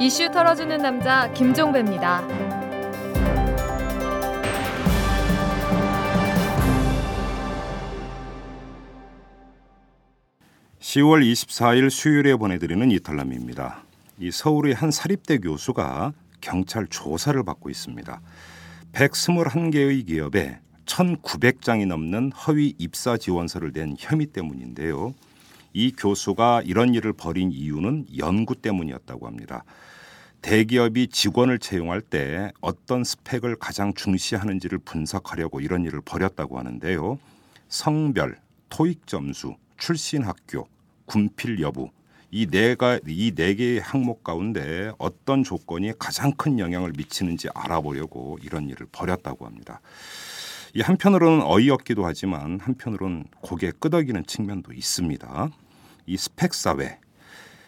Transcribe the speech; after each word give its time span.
이슈 0.00 0.30
털어주는 0.30 0.78
남자 0.78 1.28
김종배입니다. 1.32 2.22
10월 10.78 11.20
24일 11.20 11.90
수요일에 11.90 12.36
보내드리는 12.36 12.92
이탈남입니다. 12.92 13.82
이 14.20 14.30
서울의 14.30 14.74
한 14.74 14.92
사립대 14.92 15.38
교수가 15.38 16.12
경찰 16.40 16.86
조사를 16.86 17.42
받고 17.42 17.68
있습니다. 17.68 18.20
121개의 18.92 20.06
기업에 20.06 20.60
1,900장이 20.86 21.88
넘는 21.88 22.30
허위 22.32 22.72
입사 22.78 23.16
지원서를 23.16 23.72
낸 23.72 23.96
혐의 23.98 24.26
때문인데요. 24.26 25.12
이 25.72 25.92
교수가 25.92 26.62
이런 26.64 26.94
일을 26.94 27.12
벌인 27.12 27.52
이유는 27.52 28.06
연구 28.18 28.54
때문이었다고 28.56 29.26
합니다. 29.26 29.64
대기업이 30.42 31.08
직원을 31.08 31.58
채용할 31.58 32.00
때 32.00 32.52
어떤 32.60 33.04
스펙을 33.04 33.56
가장 33.56 33.92
중시하는지를 33.94 34.78
분석하려고 34.78 35.60
이런 35.60 35.84
일을 35.84 36.00
벌였다고 36.00 36.58
하는데요. 36.58 37.18
성별, 37.68 38.38
토익 38.68 39.06
점수, 39.06 39.56
출신 39.76 40.22
학교, 40.22 40.68
군필 41.06 41.60
여부 41.60 41.90
이 42.30 42.46
네가 42.50 43.00
이 43.06 43.32
네 43.34 43.54
개의 43.54 43.80
항목 43.80 44.22
가운데 44.22 44.92
어떤 44.98 45.42
조건이 45.42 45.92
가장 45.98 46.32
큰 46.32 46.58
영향을 46.58 46.92
미치는지 46.96 47.48
알아보려고 47.54 48.38
이런 48.42 48.68
일을 48.68 48.86
벌였다고 48.92 49.46
합니다. 49.46 49.80
이 50.74 50.82
한편으로는 50.82 51.42
어이없기도 51.46 52.04
하지만 52.04 52.60
한편으로는 52.60 53.24
고개 53.40 53.72
끄덕이는 53.72 54.26
측면도 54.26 54.72
있습니다. 54.74 55.50
이 56.08 56.16
스펙 56.16 56.54
사회 56.54 56.98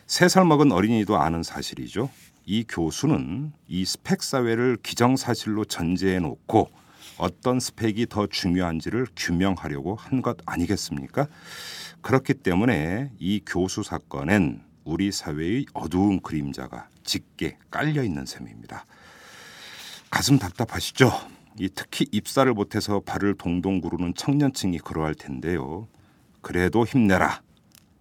세 0.07 0.29
살 0.29 0.47
먹은 0.47 0.73
어린이도 0.73 1.19
아는 1.19 1.43
사실이죠. 1.43 2.10
이 2.47 2.65
교수는 2.66 3.52
이 3.69 3.85
스펙 3.85 4.23
사회를 4.23 4.79
기정사실로 4.82 5.66
전제해 5.66 6.19
놓고 6.21 6.71
어떤 7.19 7.60
스펙이 7.60 8.07
더 8.09 8.27
중요한지를 8.27 9.07
규명하려고 9.15 9.95
한 9.95 10.23
것 10.23 10.38
아니겠습니까? 10.47 11.29
그렇기 12.01 12.32
때문에 12.35 13.10
이 13.19 13.43
교수 13.47 13.82
사건엔 13.82 14.63
우리 14.85 15.13
사회의 15.13 15.66
어두운 15.75 16.21
그림자가 16.23 16.88
짙게 17.04 17.59
깔려 17.71 18.02
있는 18.02 18.25
셈입니다. 18.25 18.87
가슴 20.10 20.38
답답하시죠? 20.38 21.13
이 21.59 21.69
특히 21.75 22.07
입사를 22.10 22.51
못해서 22.54 23.01
발을 23.01 23.35
동동 23.35 23.82
구르는 23.82 24.15
청년층이 24.15 24.79
그러할 24.79 25.15
텐데요. 25.15 25.88
그래도 26.41 26.87
힘내라. 26.87 27.43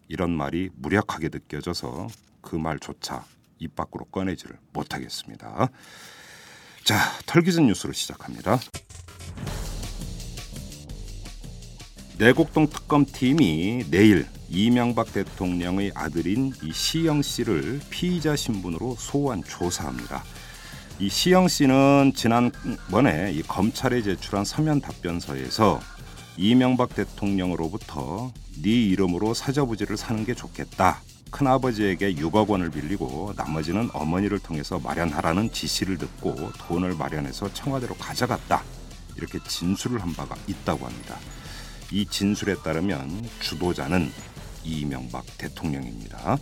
이런 0.09 0.31
말이 0.31 0.69
무력하게 0.75 1.29
느껴져서 1.29 2.07
그 2.41 2.57
말조차 2.57 3.23
입 3.59 3.75
밖으로 3.75 4.05
꺼내지를 4.05 4.57
못하겠습니다. 4.73 5.69
자, 6.83 6.97
털기전 7.25 7.67
뉴스로 7.67 7.93
시작합니다. 7.93 8.59
내곡동 12.17 12.67
특검팀이 12.67 13.85
내일 13.91 14.27
이명박 14.49 15.13
대통령의 15.13 15.91
아들인 15.93 16.51
이 16.63 16.73
시영 16.73 17.21
씨를 17.21 17.79
피의자 17.89 18.35
신분으로 18.35 18.95
소환 18.95 19.43
조사합니다. 19.43 20.23
이 20.99 21.07
시영 21.07 21.47
씨는 21.47 22.13
지난번에 22.15 23.31
이 23.31 23.41
검찰에 23.43 24.01
제출한 24.01 24.43
서면 24.43 24.81
답변서에서 24.81 25.79
이명박 26.41 26.95
대통령으로부터 26.95 28.31
네 28.61 28.69
이름으로 28.69 29.33
사저부지를 29.33 29.97
사는 29.97 30.23
게 30.23 30.33
좋겠다. 30.33 31.01
큰아버지에게 31.31 32.15
6억 32.15 32.47
원을 32.47 32.71
빌리고 32.71 33.33
나머지는 33.35 33.89
어머니를 33.93 34.39
통해서 34.39 34.79
마련하라는 34.79 35.51
지시를 35.51 35.97
듣고 35.97 36.53
돈을 36.59 36.95
마련해서 36.95 37.53
청와대로 37.53 37.93
가져갔다. 37.95 38.63
이렇게 39.17 39.37
진술을 39.45 40.01
한 40.01 40.13
바가 40.13 40.37
있다고 40.47 40.85
합니다. 40.85 41.17
이 41.91 42.05
진술에 42.05 42.55
따르면 42.63 43.27
주도자는 43.41 44.09
이명박 44.63 45.25
대통령입니다. 45.37 46.37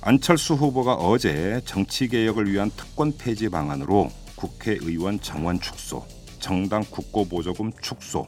안철수 0.00 0.54
후보가 0.54 0.94
어제 0.94 1.60
정치개혁을 1.66 2.50
위한 2.50 2.72
특권 2.76 3.16
폐지 3.16 3.48
방안으로 3.48 4.10
국회의원 4.34 5.20
정원 5.20 5.60
축소, 5.60 6.04
정당 6.40 6.82
국고보조금 6.90 7.70
축소, 7.80 8.26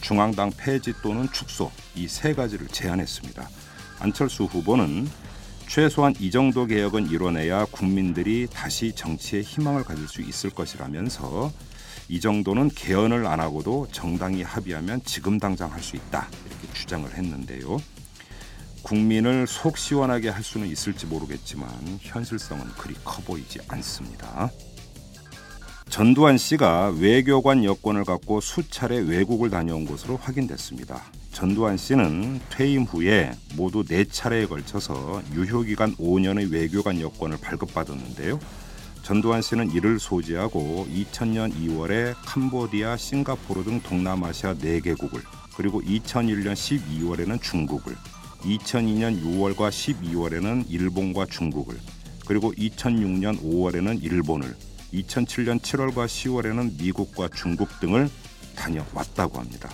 중앙당 0.00 0.50
폐지 0.56 0.92
또는 1.02 1.28
축소 1.32 1.70
이 1.94 2.06
세 2.08 2.34
가지를 2.34 2.68
제안했습니다. 2.68 3.48
안철수 4.00 4.44
후보는 4.44 5.08
최소한 5.68 6.14
이 6.18 6.30
정도 6.30 6.66
개혁은 6.66 7.08
이뤄내야 7.10 7.66
국민들이 7.66 8.48
다시 8.52 8.92
정치에 8.92 9.40
희망을 9.42 9.84
가질 9.84 10.08
수 10.08 10.20
있을 10.22 10.50
것이라면서 10.50 11.52
이 12.08 12.18
정도는 12.20 12.70
개헌을 12.70 13.24
안 13.26 13.38
하고도 13.40 13.86
정당이 13.92 14.42
합의하면 14.42 15.02
지금 15.04 15.38
당장 15.38 15.72
할 15.72 15.80
수 15.82 15.94
있다 15.96 16.28
이렇게 16.48 16.72
주장을 16.72 17.08
했는데요. 17.14 17.78
국민을 18.82 19.46
속 19.46 19.76
시원하게 19.78 20.30
할 20.30 20.42
수는 20.42 20.66
있을지 20.66 21.06
모르겠지만 21.06 21.68
현실성은 22.00 22.64
그리 22.78 22.94
커 23.04 23.22
보이지 23.22 23.60
않습니다. 23.68 24.50
전두환 25.90 26.38
씨가 26.38 26.94
외교관 27.00 27.64
여권을 27.64 28.04
갖고 28.04 28.40
수차례 28.40 28.98
외국을 28.98 29.50
다녀온 29.50 29.84
것으로 29.84 30.18
확인됐습니다. 30.18 31.02
전두환 31.32 31.76
씨는 31.76 32.40
퇴임 32.48 32.84
후에 32.84 33.32
모두 33.56 33.82
네 33.82 34.04
차례에 34.04 34.46
걸쳐서 34.46 35.20
유효기간 35.34 35.96
5년의 35.96 36.52
외교관 36.52 37.00
여권을 37.00 37.38
발급받았는데요. 37.42 38.38
전두환 39.02 39.42
씨는 39.42 39.72
이를 39.72 39.98
소지하고 39.98 40.86
2000년 40.94 41.52
2월에 41.54 42.14
캄보디아, 42.24 42.96
싱가포르 42.96 43.64
등 43.64 43.80
동남아시아 43.80 44.54
4개국을 44.54 45.20
그리고 45.56 45.82
2001년 45.82 46.52
12월에는 46.52 47.42
중국을 47.42 47.96
2002년 48.42 49.20
6월과 49.24 49.70
12월에는 49.70 50.66
일본과 50.68 51.26
중국을 51.26 51.78
그리고 52.26 52.52
2006년 52.52 53.42
5월에는 53.42 54.04
일본을 54.04 54.69
2007년 54.92 55.60
7월과 55.60 56.06
10월에는 56.06 56.78
미국과 56.78 57.28
중국 57.28 57.68
등을 57.80 58.08
다녀왔다고 58.56 59.38
합니다. 59.38 59.70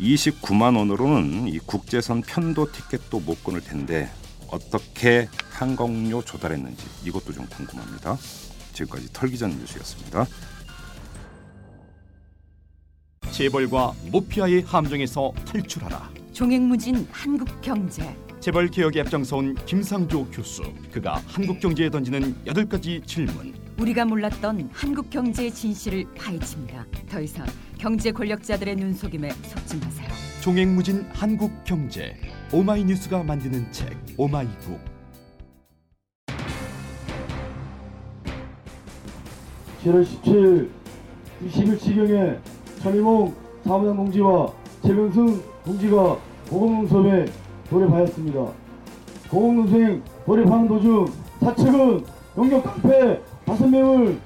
29만 0.00 0.76
원으로는 0.76 1.48
이 1.48 1.58
국제선 1.58 2.22
편도 2.22 2.70
티켓도 2.70 3.20
못 3.20 3.42
끊을 3.42 3.60
텐데 3.62 4.10
어떻게 4.48 5.28
항공료 5.50 6.22
조달했는지 6.22 6.84
이것도 7.04 7.32
좀 7.32 7.46
궁금합니다. 7.46 8.16
지금까지 8.72 9.12
털기전 9.12 9.50
뉴스였습니다. 9.50 10.26
재벌과 13.30 13.92
모피아의 14.10 14.62
함정에서 14.62 15.32
탈출하라. 15.46 16.10
종횡무진 16.32 17.06
한국 17.10 17.60
경제. 17.60 18.16
재벌 18.40 18.68
개혁에 18.68 19.00
앞장서온 19.00 19.56
김상조 19.66 20.26
교수. 20.30 20.62
그가 20.92 21.22
한국 21.26 21.58
경제에 21.58 21.90
던지는 21.90 22.36
여덟 22.46 22.66
가지 22.66 23.02
질문. 23.04 23.65
우리가 23.78 24.06
몰랐던 24.06 24.70
한국 24.72 25.10
경제의 25.10 25.50
진실을 25.52 26.06
파헤칩니다. 26.16 26.86
더 27.10 27.20
이상 27.20 27.46
경제 27.78 28.10
권력자들의 28.10 28.74
눈속임에 28.76 29.30
속지 29.30 29.76
마세요. 29.78 30.08
종횡무진 30.40 31.06
한국 31.12 31.52
경제. 31.64 32.16
오마이뉴스가 32.52 33.22
만드는 33.22 33.70
책 33.72 33.94
오마이북. 34.16 34.78
7월 39.84 40.04
17일 40.04 40.68
21시경에 41.46 42.38
천희몽 42.80 43.34
사무장 43.64 43.96
동지와 43.96 44.52
최병승 44.82 45.42
동지가 45.64 46.18
고공농섬에 46.48 47.26
돌입하였습니다. 47.68 48.46
고공농섬 49.30 50.02
돌입하는 50.24 50.68
도중 50.68 51.06
사측은 51.40 52.04
용역 52.38 52.64
깡패 52.64 53.20
다섯 53.46 53.68
명을 53.68 54.18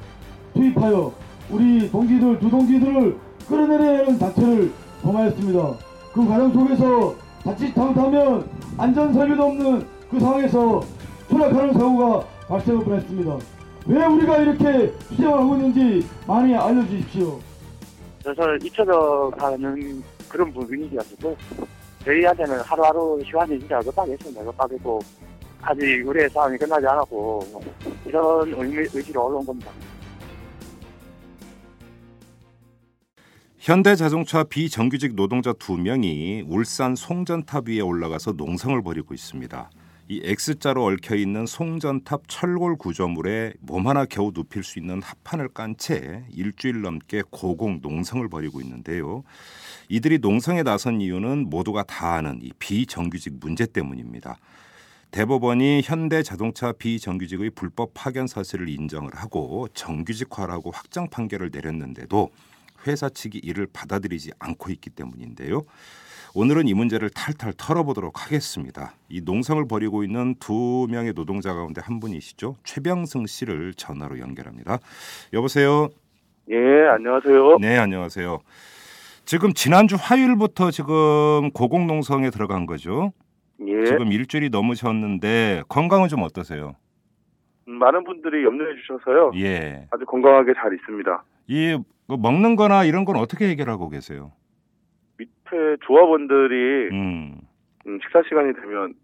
투입하여 0.55 1.13
우리 1.51 1.91
동지들 1.91 2.39
두 2.41 2.49
동지들을 2.49 3.19
끌어내려야 3.49 3.99
하는 4.01 4.19
작전을 4.19 4.73
범하였습니다. 5.03 5.75
그 6.15 6.27
과정 6.27 6.53
속에서 6.53 7.15
자칫 7.45 7.75
잘못하면 7.75 8.49
안전 8.79 9.13
설비도 9.13 9.43
없는 9.43 9.87
그 10.11 10.19
상황에서 10.19 10.81
추락하는 11.29 11.73
사고가 11.75 12.27
발생할 12.49 12.85
뻔했습니다. 12.85 13.39
왜 13.87 14.07
우리가 14.07 14.39
이렇게 14.39 14.93
수정을 15.09 15.39
하고 15.39 15.57
있는지 15.57 16.07
많이 16.27 16.55
알려주십시오. 16.55 17.39
그래서 18.23 18.57
잊혀져 18.65 19.31
가는 19.39 20.03
그런 20.29 20.53
부분이가지고 20.53 21.37
저희한테는 22.05 22.61
하루하루 22.61 23.21
시간이 23.25 23.59
진짜 23.59 23.79
급하겠습니다. 23.81 24.45
급하겠고 24.45 25.01
아직 25.63 26.07
우리의 26.07 26.29
싸움이 26.31 26.57
끝나지 26.59 26.87
않았고 26.87 27.63
이런 28.07 28.55
의미, 28.55 28.77
의지로 28.93 29.27
올라온 29.27 29.45
겁니다. 29.45 29.71
현대자동차 33.59 34.45
비정규직 34.45 35.15
노동자 35.15 35.53
두 35.53 35.77
명이 35.77 36.45
울산 36.49 36.97
송전탑 36.97 37.69
위에 37.69 37.81
올라가서 37.81 38.33
농성을 38.33 38.81
벌이고 38.83 39.13
있습니다. 39.13 39.71
이 40.09 40.23
X자로 40.25 40.87
얽혀 40.87 41.15
있는 41.15 41.47
송전탑 41.47 42.23
철골 42.27 42.79
구조물에 42.79 43.53
몸 43.61 43.87
하나 43.87 44.07
겨우 44.07 44.33
눕힐 44.35 44.65
수 44.65 44.81
있는 44.81 45.01
합판을 45.03 45.51
깐 45.51 45.77
채 45.77 46.25
일주일 46.31 46.81
넘게 46.81 47.23
고공 47.31 47.81
농성을 47.83 48.27
벌이고 48.29 48.61
있는데요. 48.63 49.23
이들이 49.89 50.19
농성에 50.19 50.63
나선 50.65 51.01
이유는 51.01 51.51
모두가 51.51 51.85
다 51.85 52.15
아는 52.15 52.41
이 52.43 52.51
비정규직 52.59 53.35
문제 53.41 53.67
때문입니다. 53.67 54.39
대법원이 55.11 55.83
현대자동차 55.85 56.73
비정규직의 56.73 57.51
불법 57.51 57.91
파견 57.95 58.27
사실을 58.27 58.69
인정을 58.69 59.11
하고 59.15 59.67
정규직화라고 59.75 60.71
확정 60.71 61.09
판결을 61.09 61.51
내렸는데도 61.53 62.31
회사 62.87 63.09
측이 63.09 63.39
이를 63.43 63.67
받아들이지 63.73 64.31
않고 64.39 64.71
있기 64.71 64.91
때문인데요. 64.91 65.63
오늘은 66.33 66.69
이 66.69 66.75
문제를 66.75 67.11
탈탈 67.11 67.55
털어보도록 67.57 68.25
하겠습니다. 68.25 68.95
이 69.09 69.21
농성을 69.21 69.67
벌이고 69.67 70.05
있는 70.05 70.37
두 70.39 70.87
명의 70.89 71.13
노동자 71.13 71.53
가운데 71.55 71.81
한 71.81 71.99
분이시죠. 71.99 72.57
최병승 72.63 73.27
씨를 73.27 73.75
전화로 73.75 74.21
연결합니다. 74.21 74.79
여보세요. 75.33 75.89
예, 76.51 76.57
안녕하세요. 76.89 77.59
네, 77.59 77.79
안녕하세요. 77.79 78.39
지금 79.25 79.53
지난주 79.55 79.97
화요일부터 79.99 80.71
지금 80.71 81.51
고공 81.51 81.89
농성에 81.89 82.31
들어간 82.31 82.65
거죠. 82.65 83.13
예, 83.67 83.85
지금 83.85 84.13
일주일이 84.13 84.49
넘으셨는데 84.51 85.63
건강은 85.69 86.09
좀 86.09 86.23
어떠세요? 86.23 86.75
음, 87.69 87.75
많은 87.75 88.05
분들이 88.05 88.45
염려해 88.45 88.75
주셔서요. 88.81 89.33
예. 89.37 89.87
아주 89.91 90.05
건강하게 90.07 90.55
잘 90.55 90.73
있습니다. 90.75 91.25
이뭐 91.49 92.17
먹는 92.19 92.57
거나 92.57 92.85
이런 92.85 93.05
건 93.05 93.17
어떻게 93.17 93.49
해결하고 93.49 93.89
계세요? 93.91 94.33
밑에 95.19 95.77
조합원들이 95.87 96.89
음. 96.93 97.41
음, 97.87 97.99
식사 98.03 98.23
시간이 98.29 98.55
되면 98.55 98.95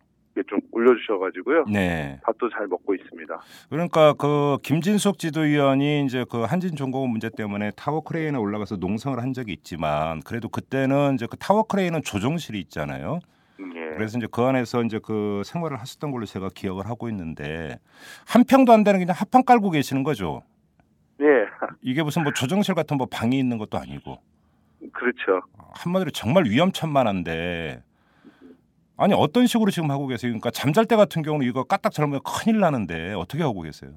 좀 0.48 0.60
올려주셔가지고요. 0.70 1.64
네. 1.72 2.20
밥도 2.22 2.50
잘 2.50 2.66
먹고 2.66 2.94
있습니다. 2.94 3.40
그러니까 3.70 4.12
그 4.14 4.58
김진숙 4.62 5.18
지도위원이 5.18 6.04
이제 6.04 6.26
그 6.30 6.42
한진중공업 6.42 7.08
문제 7.08 7.30
때문에 7.34 7.70
타워 7.74 8.02
크레인에 8.02 8.36
올라가서 8.36 8.76
농성을 8.76 9.18
한 9.18 9.32
적이 9.32 9.52
있지만 9.54 10.20
그래도 10.20 10.50
그때는 10.50 11.14
이제 11.14 11.26
그 11.30 11.38
타워 11.38 11.62
크레인은 11.62 12.02
조종실이 12.02 12.58
있잖아요. 12.60 13.20
음, 13.96 13.98
예. 13.98 13.98
그래서 13.98 14.18
이제 14.18 14.26
그 14.30 14.42
안에서 14.42 14.82
이제 14.82 15.00
그 15.02 15.42
생활을 15.44 15.80
하셨던 15.80 16.10
걸로 16.10 16.26
제가 16.26 16.50
기억을 16.54 16.86
하고 16.86 17.08
있는데 17.08 17.78
한 18.26 18.44
평도 18.44 18.72
안 18.72 18.84
되는 18.84 19.00
그냥 19.00 19.14
합판 19.18 19.44
깔고 19.44 19.70
계시는 19.70 20.02
거죠. 20.02 20.42
예, 21.20 21.46
이게 21.80 22.02
무슨 22.02 22.22
뭐 22.24 22.32
조종실 22.32 22.74
같은 22.74 22.98
뭐 22.98 23.06
방이 23.10 23.38
있는 23.38 23.56
것도 23.56 23.78
아니고 23.78 24.18
그렇죠. 24.92 25.40
한마디로 25.74 26.10
정말 26.10 26.44
위험천만한데 26.44 27.82
아니 28.98 29.14
어떤 29.14 29.46
식으로 29.46 29.70
지금 29.70 29.90
하고 29.90 30.06
계세요? 30.06 30.30
그러니까 30.30 30.50
잠잘 30.50 30.84
때 30.86 30.96
같은 30.96 31.22
경우는 31.22 31.46
이거 31.46 31.64
까딱 31.64 31.92
잘못 31.92 32.22
큰일 32.22 32.60
나는데 32.60 33.14
어떻게 33.14 33.42
하고 33.42 33.62
계세요? 33.62 33.92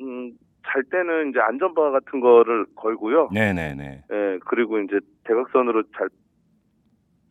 음, 0.00 0.32
잘 0.66 0.82
때는 0.84 1.30
이제 1.30 1.40
안전바 1.40 1.90
같은 1.90 2.20
거를 2.20 2.66
걸고요. 2.76 3.30
네네네. 3.32 4.04
예, 4.10 4.38
그리고 4.46 4.80
이제 4.80 5.00
대각선으로 5.24 5.82
잘, 5.96 6.08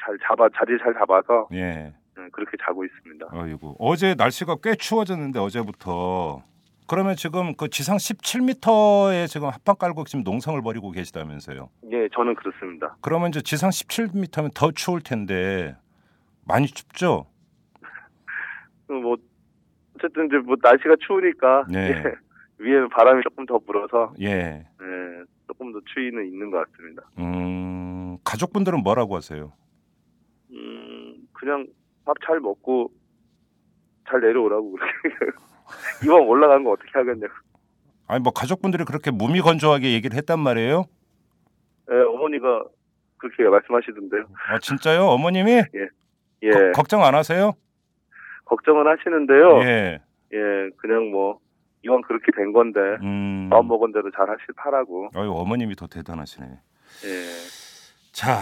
잘 0.04 0.18
잡아, 0.28 0.48
자리 0.56 0.78
잘 0.80 0.94
잡아서 0.94 1.48
예. 1.54 1.94
예, 2.18 2.30
그렇게 2.31 2.57
자고 2.63 2.84
있습니다. 2.84 3.28
아이고 3.31 3.75
어제 3.80 4.16
날씨가 4.16 4.57
꽤 4.63 4.75
추워졌는데 4.75 5.40
어제부터 5.40 6.44
그러면 6.88 7.16
지금 7.16 7.56
그 7.56 7.69
지상 7.69 7.98
17m에 7.98 9.28
지금 9.28 9.50
합판 9.50 9.78
깔고 9.78 10.06
지금 10.06 10.24
농성을 10.24 10.60
벌이고 10.62 10.92
계시다면서요? 10.92 11.69
예, 11.92 12.10
저는 12.16 12.34
그렇습니다. 12.36 12.98
그러면 13.01 13.30
이제 13.30 13.42
지상 13.42 13.69
17m면 13.69 14.54
더 14.56 14.72
추울 14.72 15.01
텐데 15.01 15.75
많이 16.46 16.66
춥죠? 16.66 17.28
음, 18.90 19.04
뭐 19.04 19.18
어쨌든 19.96 20.25
이제 20.28 20.38
뭐 20.38 20.56
날씨가 20.62 20.96
추우니까 21.06 21.66
네. 21.69 21.90
예, 21.90 22.04
위에는 22.57 22.90
바람이 22.90 23.22
조금 23.24 23.46
더 23.46 23.60
불어서 23.60 24.13
예. 24.19 24.28
예, 24.28 25.24
조금 25.48 25.72
더 25.72 25.80
추위는 25.94 26.25
있는 26.25 26.50
것 26.50 26.66
같습니다. 26.72 27.04
음 27.19 28.18
가족분들은 28.24 28.81
뭐라고 28.81 29.16
하세요? 29.16 29.54
음, 31.39 31.41
그냥 31.41 31.68
밥 32.06 32.15
잘 32.25 32.39
먹고 32.39 32.91
잘 34.09 34.19
내려오라고 34.21 34.71
그렇게 34.74 35.38
이왕 36.06 36.27
올라간 36.27 36.63
거 36.63 36.71
어떻게 36.71 36.89
하겠냐고. 36.94 37.33
아니 38.07 38.21
뭐 38.21 38.31
가족분들이 38.33 38.83
그렇게 38.86 39.12
무미건조하게 39.12 39.94
얘기를 39.94 40.18
했단 40.18 40.39
말이에요? 40.39 40.86
예, 41.91 41.95
어머니가 41.95 42.63
그렇게 43.18 43.44
말씀하시던데요. 43.44 44.25
아 44.47 44.59
진짜요? 44.59 45.06
어머님이 45.07 45.51
예, 46.44 46.50
거- 46.50 46.71
걱정 46.74 47.03
안 47.03 47.13
하세요? 47.15 47.53
걱정은 48.45 48.88
하시는데요. 48.88 49.59
예. 49.63 50.00
예. 50.33 50.69
그냥 50.77 51.12
뭐 51.12 51.39
이왕 51.83 52.01
그렇게 52.01 52.31
된 52.36 52.51
건데 52.51 52.80
음. 53.03 53.47
마음 53.51 53.68
먹은 53.68 53.91
대로 53.91 54.09
잘 54.12 54.27
하실 54.30 54.45
파라고. 54.56 55.09
아유 55.13 55.31
어머님이 55.31 55.75
더 55.75 55.86
대단하시네. 55.86 56.47
예, 56.47 58.12
자, 58.12 58.39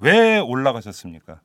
왜 0.00 0.40
올라가셨습니까? 0.40 1.40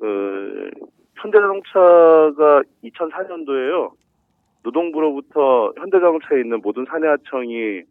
그 0.00 0.70
현대자동차가 1.16 2.62
2004년도에요. 2.84 3.92
노동부로부터 4.62 5.72
현대자동차에 5.78 6.40
있는 6.40 6.60
모든 6.62 6.84
사내하청이 6.86 7.82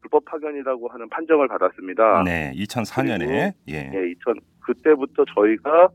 불법 0.00 0.24
파견이라고 0.24 0.88
하는 0.88 1.08
판정을 1.08 1.48
받았습니다. 1.48 2.22
네, 2.24 2.52
2004년에 2.56 3.52
예. 3.68 3.90
예, 3.92 4.10
2000 4.10 4.34
그때부터 4.60 5.24
저희가 5.34 5.88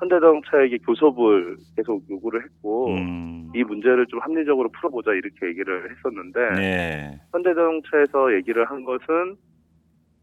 현대자동차에게 0.00 0.78
교섭을 0.78 1.56
계속 1.76 2.02
요구를 2.10 2.42
했고 2.44 2.88
음. 2.88 3.50
이 3.54 3.62
문제를 3.62 4.06
좀 4.06 4.18
합리적으로 4.20 4.68
풀어보자 4.70 5.12
이렇게 5.12 5.46
얘기를 5.46 5.88
했었는데 5.90 6.40
네. 6.56 7.20
현대자동차에서 7.32 8.34
얘기를 8.34 8.64
한 8.64 8.84
것은 8.84 9.36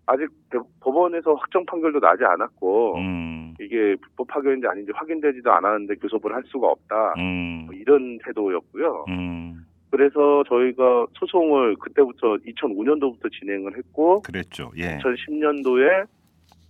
아직 0.07 0.27
대- 0.49 0.57
법원에서 0.81 1.33
확정 1.35 1.65
판결도 1.65 1.99
나지 2.01 2.23
않았고 2.25 2.97
음. 2.97 3.40
이게 3.61 3.95
불법 4.01 4.27
파견인지 4.27 4.67
아닌지 4.67 4.91
확인되지도 4.93 5.51
않았는데 5.51 5.95
교섭을 5.95 6.33
할 6.33 6.43
수가 6.47 6.67
없다 6.67 7.13
음. 7.17 7.65
뭐 7.67 7.75
이런 7.75 8.17
태도였고요. 8.25 9.05
음. 9.09 9.65
그래서 9.91 10.43
저희가 10.47 11.05
소송을 11.19 11.75
그때부터 11.75 12.37
2005년도부터 12.37 13.31
진행을 13.31 13.77
했고 13.77 14.21
그랬죠. 14.21 14.71
예. 14.77 14.97
2010년도에 14.97 16.07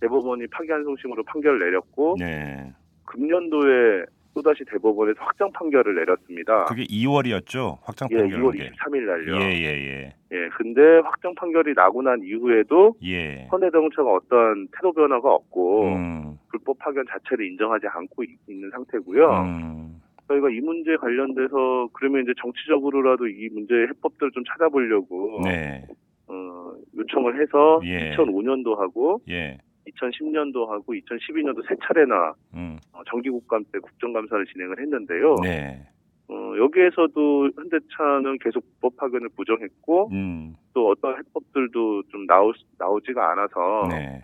대법원이 0.00 0.48
파기환송심으로 0.48 1.22
판결을 1.24 1.60
내렸고 1.60 2.16
네. 2.18 2.72
금년도에 3.04 4.04
또다시 4.34 4.64
대법원에서 4.64 5.22
확정 5.22 5.52
판결을 5.52 5.94
내렸습니다. 5.94 6.64
그게 6.64 6.84
2월이었죠. 6.84 7.78
확정 7.82 8.08
예, 8.12 8.16
판결. 8.18 8.40
2월 8.40 8.54
23일 8.58 9.02
날요. 9.02 9.36
예, 9.36 9.52
예, 9.52 9.66
예. 9.66 10.14
예, 10.32 10.48
근데 10.56 10.80
확정 11.04 11.34
판결이 11.34 11.74
나고 11.76 12.02
난 12.02 12.20
이후에도 12.24 12.94
예. 13.04 13.46
현대자동차가 13.50 14.10
어떤 14.10 14.66
태도 14.68 14.92
변화가 14.92 15.30
없고 15.30 15.84
음. 15.84 16.31
불법 16.52 16.78
파견 16.78 17.04
자체를 17.08 17.46
인정하지 17.46 17.86
않고 17.88 18.22
있- 18.24 18.38
있는 18.48 18.70
상태고요. 18.70 19.28
음. 19.30 20.00
저희가 20.28 20.50
이 20.50 20.60
문제 20.60 20.96
관련돼서 20.96 21.88
그러면 21.92 22.22
이제 22.22 22.32
정치적으로라도 22.40 23.26
이 23.26 23.48
문제의 23.48 23.88
해법들을 23.88 24.30
좀 24.32 24.44
찾아보려고 24.44 25.40
네. 25.44 25.84
어, 26.28 26.72
요청을 26.96 27.40
해서 27.40 27.80
예. 27.84 28.14
2005년도 28.14 28.76
하고 28.78 29.20
예. 29.28 29.58
2010년도 29.88 30.68
하고 30.68 30.92
2012년도 30.94 31.66
세 31.68 31.74
차례나 31.84 32.34
음. 32.54 32.78
어, 32.92 33.00
정기국감 33.10 33.64
때 33.72 33.78
국정감사를 33.80 34.46
진행을 34.46 34.78
했는데요. 34.80 35.34
네. 35.42 35.82
어, 36.28 36.54
여기에서도 36.56 37.50
현대차는 37.56 38.38
계속 38.40 38.64
불법 38.80 38.96
파견을 38.96 39.28
부정했고 39.36 40.08
음. 40.12 40.54
또 40.72 40.88
어떤 40.90 41.18
해법들도 41.18 42.04
좀 42.10 42.26
나오, 42.26 42.52
나오지가 42.78 43.32
않아서 43.32 43.88
네. 43.90 44.22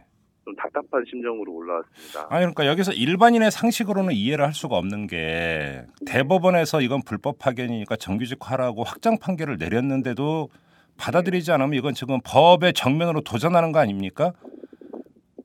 좀 0.49 0.57
답답한 0.57 1.05
심정으로 1.07 1.53
올라왔습니다. 1.53 2.21
아니 2.31 2.41
그러니까 2.41 2.67
여기서 2.67 2.93
일반인의 2.93 3.51
상식으로는 3.51 4.15
이해를 4.15 4.45
할 4.47 4.55
수가 4.55 4.77
없는 4.79 5.07
게 5.07 5.83
대법원에서 6.07 6.81
이건 6.81 7.03
불법 7.05 7.39
파견이니까 7.39 7.97
정규직화라고 7.97 8.83
확정 8.85 9.19
판결을 9.19 9.59
내렸는데도 9.59 10.49
받아들이지 10.97 11.53
않으면 11.53 11.75
이건 11.75 11.93
지금 11.93 12.19
법의 12.25 12.73
정면으로 12.73 13.21
도전하는 13.21 13.73
거 13.73 13.79
아닙니까? 13.79 14.33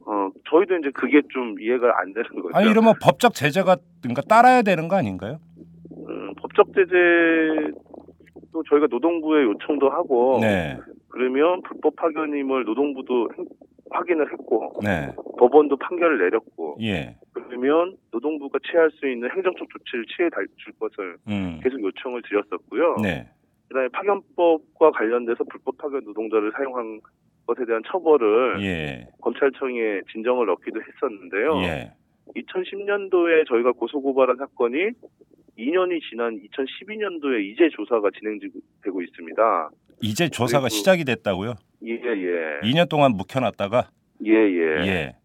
어, 0.06 0.30
저희도 0.50 0.78
이제 0.78 0.90
그게 0.94 1.22
좀 1.34 1.60
이해가 1.60 2.00
안 2.00 2.14
되는 2.14 2.30
거죠. 2.42 2.50
아니 2.58 2.70
이러면 2.70 2.94
법적 3.02 3.34
제재가 3.34 3.76
그러니까 4.02 4.22
따라야 4.22 4.62
되는 4.62 4.88
거 4.88 4.96
아닌가요? 4.96 5.40
음, 6.08 6.34
법적 6.36 6.68
제재도 6.74 8.64
저희가 8.70 8.88
노동부에 8.90 9.44
요청도 9.44 9.90
하고 9.90 10.40
네, 10.42 10.78
그러면 11.10 11.62
불법 11.64 11.96
파견임을 11.98 12.64
노동부도 12.64 13.30
행- 13.38 13.46
확인을 13.90 14.32
했고 14.32 14.74
네, 14.84 15.12
법원도 15.38 15.78
판결을 15.78 16.18
내렸고 16.20 16.78
예, 16.82 17.16
그러면 17.34 17.96
노동부가 18.12 18.60
취할 18.70 18.90
수 18.92 19.08
있는 19.08 19.30
행정적 19.32 19.68
조치를 19.70 20.06
취해 20.16 20.30
달- 20.30 20.48
줄 20.58 20.74
것을 20.80 21.18
음, 21.28 21.60
계속 21.64 21.82
요청을 21.82 22.22
드렸었고요. 22.24 22.96
네, 23.02 23.28
그다음에 23.68 23.88
파견법과 23.90 24.92
관련돼서 24.92 25.44
불법 25.46 25.78
파견 25.78 26.04
노동자를 26.04 26.52
사용한 26.56 27.02
것에 27.46 27.66
대한 27.66 27.82
처벌을 27.92 28.64
예, 28.64 29.08
검찰청에 29.22 30.02
진정을 30.12 30.46
넣기도 30.48 30.80
했었는데요. 30.82 31.58
예, 31.64 31.92
2010년도에 32.36 33.48
저희가 33.48 33.72
고소고발한 33.74 34.38
사건이 34.38 34.78
2년이 35.60 36.00
지난 36.10 36.40
2012년도에 36.40 37.44
이제 37.52 37.70
조사가 37.76 38.10
진행되고 38.18 39.02
있습니다. 39.02 39.70
이제 40.02 40.30
조사가 40.30 40.70
시작이 40.70 41.04
됐다고요? 41.06 41.56
예, 41.86 41.92
예. 41.92 42.60
2년 42.64 42.88
동안 42.90 43.12
묵혀놨다가 43.14 43.90
예, 44.26 44.32
예. 44.32 44.88
예. 44.88 45.16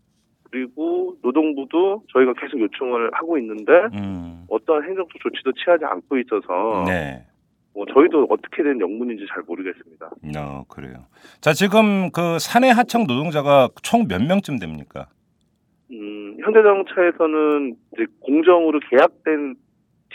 그리고 0.50 1.16
노동부도 1.22 2.04
저희가 2.12 2.32
계속 2.34 2.58
요청을 2.60 3.10
하고 3.12 3.36
있는데 3.38 3.72
음. 3.94 4.44
어떤 4.48 4.82
행정적 4.82 5.08
조치도 5.22 5.52
취하지 5.52 5.84
않고 5.84 6.18
있어서 6.18 6.84
네. 6.86 7.24
뭐 7.74 7.84
저희도 7.94 8.26
어떻게 8.30 8.62
된 8.62 8.80
영문인지 8.80 9.26
잘 9.32 9.42
모르겠습니다. 9.46 10.10
어, 10.38 10.64
그래요. 10.68 11.04
자, 11.40 11.52
지금 11.52 12.10
그 12.10 12.38
사내 12.40 12.70
하청 12.70 13.06
노동자가 13.06 13.68
총 13.82 14.08
몇 14.08 14.22
명쯤 14.22 14.58
됩니까? 14.58 15.06
음, 15.92 16.36
현대자동차에서는 16.42 17.76
이제 17.94 18.06
공정으로 18.20 18.80
계약된 18.90 19.54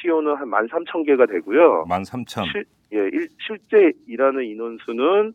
TO는 0.02 0.36
한 0.36 0.50
13,000개가 0.50 1.30
되고요. 1.30 1.86
13,000. 1.88 2.46
실, 2.52 2.66
예, 2.94 2.98
일- 2.98 3.30
실제 3.46 3.92
일하는 4.08 4.44
인원수는 4.46 5.34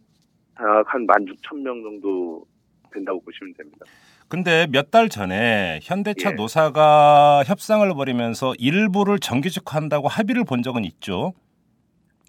약한 0.61 1.07
16,000명 1.07 1.83
정도 1.83 2.45
된다고 2.93 3.21
보시면 3.23 3.55
됩니다. 3.55 3.87
근데 4.29 4.67
몇 4.71 4.91
달 4.91 5.09
전에 5.09 5.79
현대차 5.83 6.31
예. 6.31 6.35
노사가 6.35 7.43
협상을 7.47 7.89
벌이면서 7.95 8.55
일부를 8.59 9.19
정규직화한다고 9.19 10.09
합의를 10.09 10.45
본 10.45 10.63
적은 10.63 10.85
있죠. 10.85 11.33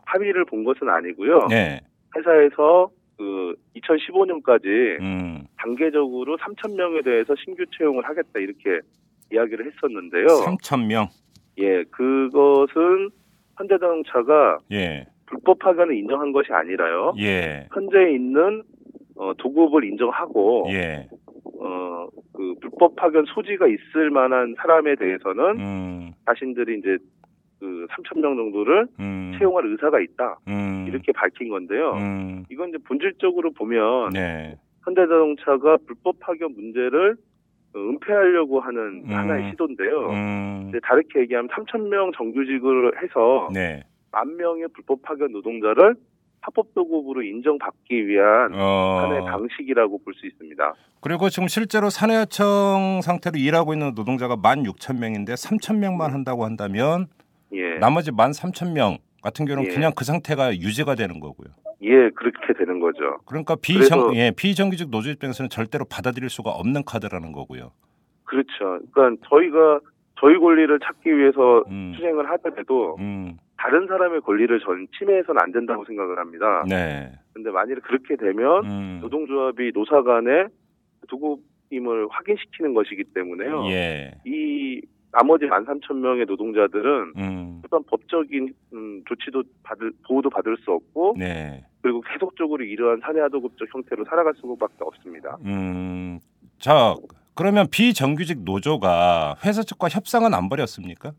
합의를 0.06 0.46
본 0.46 0.64
것은 0.64 0.90
아니고요. 0.90 1.48
네. 1.50 1.82
회사에서 2.16 2.90
그 3.18 3.54
2015년까지 3.76 5.00
음. 5.02 5.46
단계적으로 5.58 6.38
3,000명에 6.38 7.04
대해서 7.04 7.36
신규 7.44 7.64
채용을 7.78 8.04
하겠다 8.08 8.40
이렇게 8.40 8.80
이야기를 9.32 9.66
했었는데요. 9.72 10.28
3,000명. 10.46 11.08
예, 11.60 11.84
그것은 11.92 13.10
현대자동차가 13.58 14.60
예. 14.72 15.06
불법 15.30 15.60
파견을 15.60 15.96
인정한 15.96 16.32
것이 16.32 16.52
아니라요. 16.52 17.14
예. 17.20 17.68
현재 17.72 18.12
있는 18.12 18.64
어, 19.16 19.34
도급을 19.38 19.84
인정하고 19.84 20.66
예. 20.70 21.08
어, 21.60 22.08
그 22.34 22.56
불법 22.62 22.96
파견 22.96 23.26
소지가 23.26 23.68
있을 23.68 24.10
만한 24.10 24.56
사람에 24.58 24.96
대해서는 24.96 25.60
음. 25.60 26.12
자신들이 26.26 26.80
이제 26.80 26.98
그 27.60 27.86
3천 27.92 28.22
명 28.22 28.36
정도를 28.38 28.88
음. 29.00 29.36
채용할 29.38 29.66
의사가 29.68 30.00
있다 30.00 30.40
음. 30.48 30.86
이렇게 30.88 31.12
밝힌 31.12 31.50
건데요. 31.50 31.94
음. 31.94 32.46
이건 32.50 32.70
이제 32.70 32.78
본질적으로 32.88 33.52
보면 33.52 34.12
네. 34.14 34.56
현대자동차가 34.86 35.78
불법 35.86 36.20
파견 36.20 36.54
문제를 36.54 37.18
어, 37.76 37.78
은폐하려고 37.78 38.62
하는 38.62 39.04
음. 39.06 39.14
하나의 39.14 39.52
시도인데요. 39.52 40.10
음. 40.10 40.66
이제 40.70 40.80
다르게 40.82 41.20
얘기하면 41.20 41.50
3천 41.50 41.90
명 41.90 42.12
정규직을 42.14 43.04
해서 43.04 43.50
네. 43.54 43.84
만 44.12 44.36
명의 44.38 44.68
불법 44.74 45.02
파견 45.02 45.32
노동자를 45.32 45.96
합법 46.42 46.74
도급으로 46.74 47.22
인정받기 47.22 48.08
위한 48.08 48.54
어. 48.54 49.02
하나의 49.04 49.26
방식이라고 49.26 50.02
볼 50.04 50.14
수 50.14 50.26
있습니다. 50.26 50.74
그리고 51.02 51.30
지금 51.30 51.48
실제로 51.48 51.90
사내하청 51.90 53.02
상태로 53.04 53.38
일하고 53.38 53.74
있는 53.74 53.94
노동자가 53.94 54.36
16,000명인데 54.36 55.30
3,000명만 55.34 56.12
한다고 56.12 56.46
한다면 56.46 57.08
예, 57.54 57.78
나머지 57.80 58.12
13,000명 58.12 58.98
같은 59.22 59.46
경우는 59.46 59.70
예. 59.70 59.74
그냥 59.74 59.92
그 59.96 60.06
상태가 60.06 60.54
유지가 60.56 60.96
되는 60.96 61.20
거고요. 61.20 61.50
예, 61.82 62.10
그렇게 62.16 62.54
되는 62.58 62.80
거죠. 62.80 63.18
그러니까 63.26 63.56
비정 63.56 64.16
예, 64.16 64.32
비정규직 64.36 64.90
노조 64.90 65.10
입장에서는 65.10 65.50
절대로 65.50 65.86
받아들일 65.86 66.30
수가 66.30 66.52
없는 66.52 66.84
카드라는 66.86 67.32
거고요. 67.32 67.72
그렇죠. 68.26 68.80
그러니까 68.92 69.28
저희가 69.30 69.80
저희 70.20 70.38
권리를 70.38 70.78
찾기 70.80 71.18
위해서 71.18 71.64
음. 71.70 71.94
투쟁을 71.96 72.30
하더라도 72.32 72.98
음. 73.00 73.38
다른 73.60 73.88
사람의 73.88 74.22
권리를 74.22 74.58
전 74.62 74.88
침해해서는 74.98 75.42
안 75.42 75.52
된다고 75.52 75.84
생각을 75.84 76.18
합니다. 76.18 76.64
네. 76.68 77.12
근데 77.34 77.52
만일 77.52 77.82
그렇게 77.82 78.16
되면 78.16 78.66
음. 78.66 79.00
노동조합이 79.02 79.72
노사 79.74 80.02
간에 80.02 80.46
두고임을 81.10 82.08
확인시키는 82.10 82.74
것이기 82.74 83.04
때문에요. 83.14 83.66
예. 83.66 84.12
이 84.26 84.82
나머지 85.12 85.46
13,000명의 85.46 86.26
노동자들은 86.26 87.14
음. 87.18 87.62
어떤 87.66 87.84
법적인 87.84 88.54
음, 88.74 89.04
조치도 89.06 89.44
받을 89.64 89.92
보호도 90.08 90.30
받을 90.30 90.56
수 90.64 90.72
없고 90.72 91.16
네. 91.18 91.66
그리고 91.82 92.00
계속적으로 92.02 92.64
이러한 92.64 93.02
사내하도급적 93.02 93.74
형태로 93.74 94.06
살아갈 94.06 94.34
수밖에 94.36 94.76
없습니다. 94.80 95.38
음. 95.44 96.20
자, 96.60 96.96
그러면 97.36 97.68
비정규직 97.70 98.44
노조가 98.44 99.36
회사 99.44 99.64
측과 99.64 99.90
협상은 99.90 100.34
안 100.34 100.48
벌였습니까? 100.48 101.12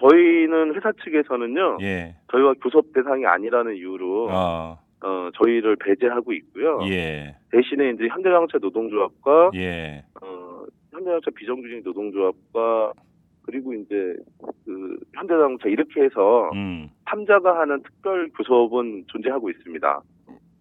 저희는 0.00 0.74
회사 0.74 0.92
측에서는요, 1.04 1.78
예. 1.82 2.16
저희와 2.30 2.54
교섭 2.62 2.92
대상이 2.92 3.26
아니라는 3.26 3.76
이유로 3.76 4.28
어. 4.30 4.78
어, 5.02 5.30
저희를 5.42 5.76
배제하고 5.76 6.32
있고요. 6.32 6.80
예. 6.88 7.36
대신에 7.50 7.90
이제 7.90 8.08
현대자동차 8.08 8.58
노동조합과 8.60 9.50
예. 9.54 10.04
어, 10.20 10.64
현대자동차 10.92 11.30
비정규직 11.36 11.82
노동조합과 11.84 12.92
그리고 13.42 13.72
이제 13.72 14.14
그 14.64 14.98
현대자동차 15.14 15.68
이렇게 15.68 16.02
해서 16.02 16.50
음. 16.54 16.90
삼자가 17.08 17.60
하는 17.60 17.82
특별 17.82 18.28
교섭은 18.36 19.04
존재하고 19.06 19.50
있습니다. 19.50 20.02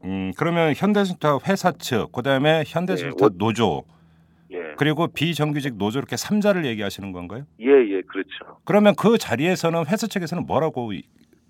음, 0.06 0.32
그러면 0.38 0.74
현대자동차 0.76 1.40
회사 1.52 1.72
측, 1.72 2.12
그다음에 2.12 2.64
현대자동차 2.66 3.30
네, 3.30 3.36
노조, 3.38 3.84
예, 4.52 4.74
그리고 4.78 5.08
비정규직 5.08 5.76
노조 5.78 6.00
이렇게 6.00 6.16
삼자를 6.16 6.66
얘기하시는 6.66 7.12
건가요? 7.12 7.44
예, 7.60 7.66
예, 7.68 8.02
그렇죠. 8.02 8.60
그러면 8.66 8.94
그 8.98 9.18
자리에서는 9.18 9.86
회사 9.88 10.08
측에서는 10.08 10.46
뭐라고 10.46 10.94
이- 10.94 11.04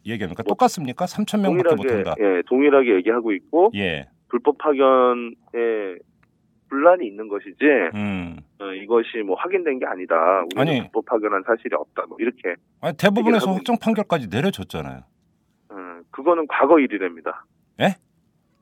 얘기합니까? 0.05 0.43
뭐, 0.43 0.49
똑같습니까? 0.53 1.05
3천 1.05 1.41
명밖에 1.41 1.75
못 1.75 1.83
동일하게 1.83 1.93
한다. 2.09 2.15
예, 2.19 2.41
동일하게 2.47 2.95
얘기하고 2.95 3.31
있고 3.33 3.71
예. 3.75 4.07
불법 4.29 4.57
파견에 4.57 5.95
분란이 6.69 7.05
있는 7.07 7.27
것이지 7.29 7.55
음. 7.95 8.37
어, 8.59 8.65
이것이 8.73 9.19
뭐 9.25 9.35
확인된 9.37 9.79
게 9.79 9.85
아니다. 9.85 10.15
우리는 10.55 10.59
아니. 10.73 10.81
불법 10.81 11.05
파견한 11.05 11.43
사실이 11.45 11.75
없다. 11.75 12.05
뭐 12.07 12.17
이렇게 12.19 12.55
아니, 12.81 12.95
대부분에서 12.97 13.53
확정 13.53 13.77
판결까지 13.79 14.27
내려졌잖아요. 14.29 15.01
어, 15.69 15.75
그거는 16.11 16.47
과거 16.47 16.79
일이랍니다. 16.79 17.45
예? 17.79 17.95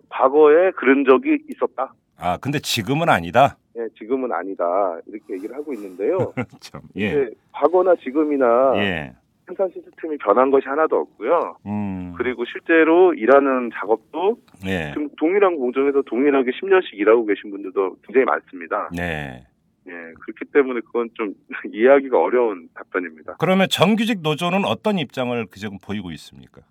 과거에 0.09 0.71
그런 0.71 1.03
적이 1.05 1.37
있었다. 1.49 1.93
아, 2.17 2.37
근데 2.37 2.59
지금은 2.59 3.09
아니다. 3.09 3.57
예, 3.77 3.87
지금은 3.97 4.31
아니다. 4.31 4.99
이렇게 5.05 5.33
얘기를 5.33 5.55
하고 5.55 5.73
있는데요. 5.73 6.33
참. 6.61 6.81
예. 6.97 7.29
과거나 7.51 7.95
지금이나 7.97 8.73
예. 8.77 9.13
생산 9.45 9.69
시스템이 9.69 10.17
변한 10.17 10.49
것이 10.49 10.67
하나도 10.67 10.95
없고요. 10.95 11.57
음. 11.65 12.13
그리고 12.17 12.45
실제로 12.45 13.13
일하는 13.13 13.69
작업도 13.73 14.37
예. 14.65 14.91
지금 14.93 15.09
동일한 15.17 15.57
공정에서 15.57 16.01
동일하게 16.03 16.51
10년씩 16.51 16.93
일하고 16.93 17.25
계신 17.25 17.51
분들도 17.51 17.97
굉장히 18.03 18.25
많습니다. 18.25 18.89
네. 18.95 19.45
예, 19.87 19.91
그렇기 19.91 20.45
때문에 20.51 20.79
그건 20.81 21.09
좀 21.13 21.35
이해하기가 21.71 22.19
어려운 22.19 22.69
답변입니다. 22.73 23.35
그러면 23.39 23.67
정규직 23.69 24.21
노조는 24.21 24.65
어떤 24.65 24.97
입장을 24.97 25.45
그 25.45 25.59
지금 25.59 25.77
보이고 25.79 26.11
있습니까? 26.11 26.61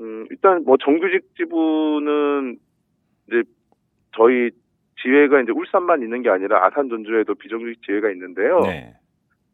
음, 0.00 0.26
일단 0.30 0.64
뭐 0.64 0.76
정규직 0.82 1.34
지부는 1.36 2.58
이제 3.26 3.42
저희 4.16 4.50
지회가 5.02 5.40
이제 5.40 5.52
울산만 5.52 6.02
있는 6.02 6.22
게 6.22 6.30
아니라 6.30 6.66
아산 6.66 6.88
전주에도 6.88 7.34
비정규직 7.34 7.82
지회가 7.82 8.10
있는데요. 8.10 8.60
네. 8.60 8.94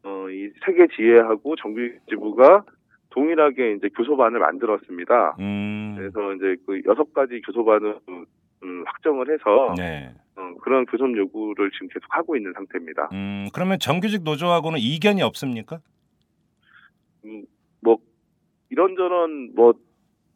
어, 0.02 0.28
이세개 0.28 0.88
지회하고 0.96 1.56
정규직 1.56 2.00
지부가 2.08 2.64
동일하게 3.10 3.74
이제 3.74 3.88
교섭안을 3.90 4.40
만들었습니다. 4.40 5.36
음. 5.38 5.94
그래서 5.96 6.34
이제 6.34 6.56
그 6.66 6.80
여섯 6.86 7.12
가지 7.12 7.40
교섭안을 7.42 7.98
음, 8.08 8.84
확정을 8.86 9.32
해서 9.32 9.74
네. 9.76 10.12
어, 10.36 10.54
그런 10.62 10.84
교섭 10.86 11.16
요구를 11.16 11.70
지금 11.72 11.88
계속 11.88 12.02
하고 12.08 12.36
있는 12.36 12.52
상태입니다. 12.54 13.10
음, 13.12 13.46
그러면 13.54 13.78
정규직 13.78 14.24
노조하고는 14.24 14.78
이견이 14.80 15.22
없습니까? 15.22 15.78
음, 17.24 17.44
뭐 17.80 17.98
이런저런 18.70 19.54
뭐 19.54 19.74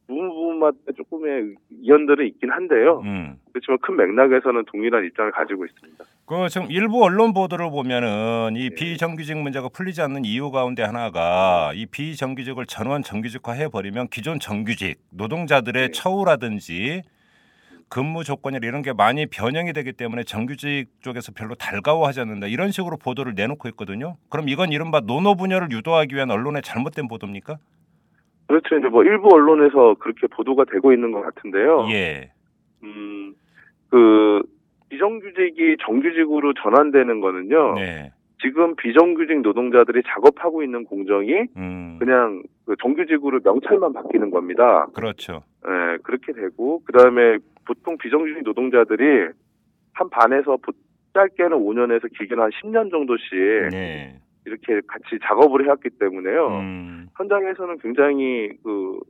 부분 0.07 0.29
부분마다 0.29 0.77
조금의 0.97 1.55
이견들은 1.83 2.27
있긴 2.29 2.51
한데요. 2.51 3.01
음. 3.05 3.39
그렇지만 3.59 3.79
큰 3.81 3.97
맥락에서는 3.97 4.65
동일한 4.67 5.05
입장을 5.05 5.31
가지고 5.33 5.65
있습니다. 5.65 6.05
그 6.27 6.49
지금 6.49 6.69
일부 6.71 7.03
언론 7.05 7.33
보도를 7.33 7.71
보면은 7.71 8.55
이 8.57 8.71
네. 8.71 8.75
비정규직 8.75 9.37
문제가 9.39 9.69
풀리지 9.69 10.01
않는 10.03 10.25
이유 10.25 10.51
가운데 10.51 10.83
하나가 10.83 11.73
이 11.75 11.87
비정규직을 11.87 12.67
전원 12.67 13.03
정규직화 13.03 13.53
해 13.53 13.69
버리면 13.69 14.09
기존 14.09 14.39
정규직 14.39 14.99
노동자들의 15.13 15.83
네. 15.87 15.91
처우라든지 15.91 17.03
근무 17.89 18.23
조건이나 18.23 18.67
이런 18.67 18.83
게 18.83 18.93
많이 18.93 19.27
변형이 19.27 19.73
되기 19.73 19.93
때문에 19.93 20.23
정규직 20.23 20.89
쪽에서 21.01 21.33
별로 21.33 21.55
달가워하지 21.55 22.21
않는다 22.21 22.47
이런 22.47 22.71
식으로 22.71 22.99
보도를 22.99 23.33
내놓고 23.35 23.69
있거든요. 23.71 24.17
그럼 24.29 24.49
이건 24.49 24.73
이른바 24.73 25.01
노노 25.01 25.37
분열을 25.37 25.73
유도하기 25.73 26.15
위한 26.15 26.31
언론의 26.31 26.63
잘못된 26.63 27.09
보도입니까? 27.09 27.57
그렇죠. 28.47 28.77
이제 28.77 28.89
뭐 28.89 29.03
일부 29.05 29.29
언론에서 29.33 29.95
그렇게 29.99 30.27
보도가 30.27 30.65
되고 30.71 30.93
있는 30.93 31.13
것 31.13 31.23
같은데요. 31.23 31.89
예. 31.91 32.31
음, 32.83 33.35
그 33.91 34.43
비정규직이 34.89 35.77
정규직으로 35.85 36.55
전환되는 36.55 37.21
거는요. 37.21 37.75
네. 37.75 38.13
지금 38.41 38.77
비정규직 38.77 39.41
노동자들이 39.41 40.03
작업하고 40.07 40.63
있는 40.63 40.85
공정이 40.85 41.33
음. 41.57 41.97
그냥 41.99 42.43
그 42.67 42.77
정규직으로 42.81 43.41
명찰만 43.43 43.93
바뀌는 43.93 44.31
겁니다. 44.31 44.87
그렇죠. 44.95 45.43
예, 45.67 45.99
그렇게 46.05 46.33
되고 46.33 46.81
그다음에 46.85 47.39
보통 47.67 47.99
비정규직 47.99 48.45
노동자들이 48.45 49.29
한 49.93 50.09
반에서 50.11 50.57
보- 50.59 50.73
짧게는 51.15 51.57
5년에서 51.59 52.09
길게는 52.17 52.45
한 52.45 52.51
10년 52.51 52.91
정도씩 52.91 53.29
네. 53.73 54.21
이렇게 54.47 54.81
같이 54.87 55.19
작업을 55.25 55.65
해왔기 55.65 55.91
때문에요. 55.99 56.47
음. 56.49 57.09
현장에서는 57.17 57.79
굉장히 57.79 58.51
그 58.63 59.01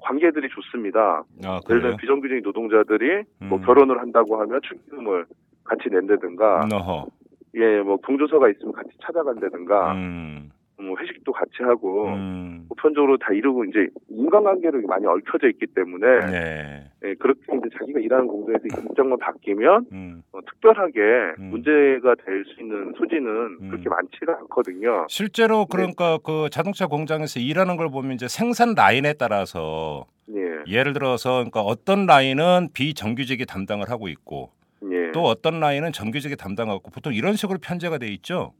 관계들이 0.00 0.48
좋습니다. 0.48 1.24
아, 1.44 1.60
예를? 1.68 1.80
들면 1.82 1.96
비정규직 1.96 2.42
노동자들이 2.42 3.24
뭐 3.40 3.58
음. 3.58 3.64
결혼을 3.64 3.98
한다고 4.00 4.40
하면 4.40 4.60
축의금을 4.62 5.26
같이 5.64 5.88
낸다든가, 5.90 6.66
너허. 6.68 7.06
예, 7.54 7.80
뭐 7.80 7.98
동조서가 8.02 8.48
있으면 8.50 8.72
같이 8.72 8.90
찾아간다든가, 9.04 9.92
음. 9.94 10.50
뭐 10.80 10.96
회식도 10.98 11.32
같이 11.32 11.62
하고, 11.62 12.06
음. 12.08 12.66
보편적으로 12.68 13.18
다 13.18 13.32
이루고 13.32 13.64
이제 13.66 13.88
인간관계로 14.08 14.80
많이 14.86 15.06
얽혀져 15.06 15.48
있기 15.48 15.66
때문에 15.74 16.26
네. 16.30 16.90
예, 17.04 17.14
그렇게 17.14 17.40
이제 17.56 17.68
자기가 17.78 18.00
일하는 18.00 18.26
공장에서 18.26 18.64
일정만 18.64 19.18
바뀌면 19.18 19.86
음. 19.92 20.22
어, 20.32 20.40
특별하게 20.42 21.00
음. 21.38 21.50
문제가 21.50 22.14
될 22.24 22.44
수 22.44 22.60
있는 22.60 22.92
소지는 22.96 23.58
음. 23.60 23.68
그렇게 23.70 23.88
많지가 23.88 24.38
않거든요. 24.40 25.06
실제로 25.08 25.66
그러니까 25.66 26.18
그 26.24 26.48
자동차 26.50 26.86
공장에서 26.86 27.38
일하는 27.38 27.76
걸 27.76 27.90
보면 27.90 28.12
이제 28.12 28.28
생산 28.28 28.74
라인에 28.74 29.14
따라서 29.14 30.06
예, 30.34 30.40
예를 30.66 30.92
들어서 30.92 31.34
그러니까 31.34 31.60
어떤 31.60 32.06
라인은 32.06 32.70
비정규직이 32.72 33.46
담당을 33.46 33.90
하고 33.90 34.08
있고 34.08 34.50
예. 34.90 35.12
또 35.12 35.22
어떤 35.24 35.60
라인은 35.60 35.92
정규직이 35.92 36.36
담당하고 36.36 36.90
보통 36.90 37.12
이런 37.12 37.34
식으로 37.34 37.58
편제가 37.62 37.98
돼 37.98 38.08
있죠. 38.08 38.52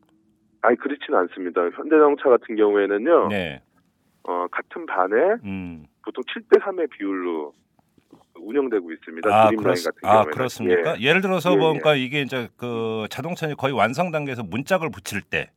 아니 0.62 0.76
그렇지는 0.76 1.18
않습니다. 1.20 1.62
현대자동차 1.62 2.28
같은 2.28 2.56
경우에는요, 2.56 3.28
네. 3.28 3.62
어, 4.24 4.46
같은 4.50 4.86
반에 4.86 5.16
음. 5.44 5.86
보통 6.04 6.22
7대 6.24 6.60
3의 6.60 6.90
비율로 6.90 7.52
운영되고 8.40 8.92
있습니다. 8.92 9.28
아, 9.28 9.50
그렇, 9.50 9.74
아. 10.02 10.24
그렇습니까? 10.24 10.98
예, 10.98 11.02
예. 11.04 11.12
를 11.12 11.20
들어서 11.20 11.52
예, 11.52 11.56
보니까 11.56 11.94
이게 11.94 12.22
이제 12.22 12.48
그 12.56 13.06
자동차는 13.10 13.56
거의 13.56 13.74
완성 13.74 14.10
단계에서 14.10 14.42
문짝을 14.42 14.90
붙일 14.90 15.20
때 15.22 15.50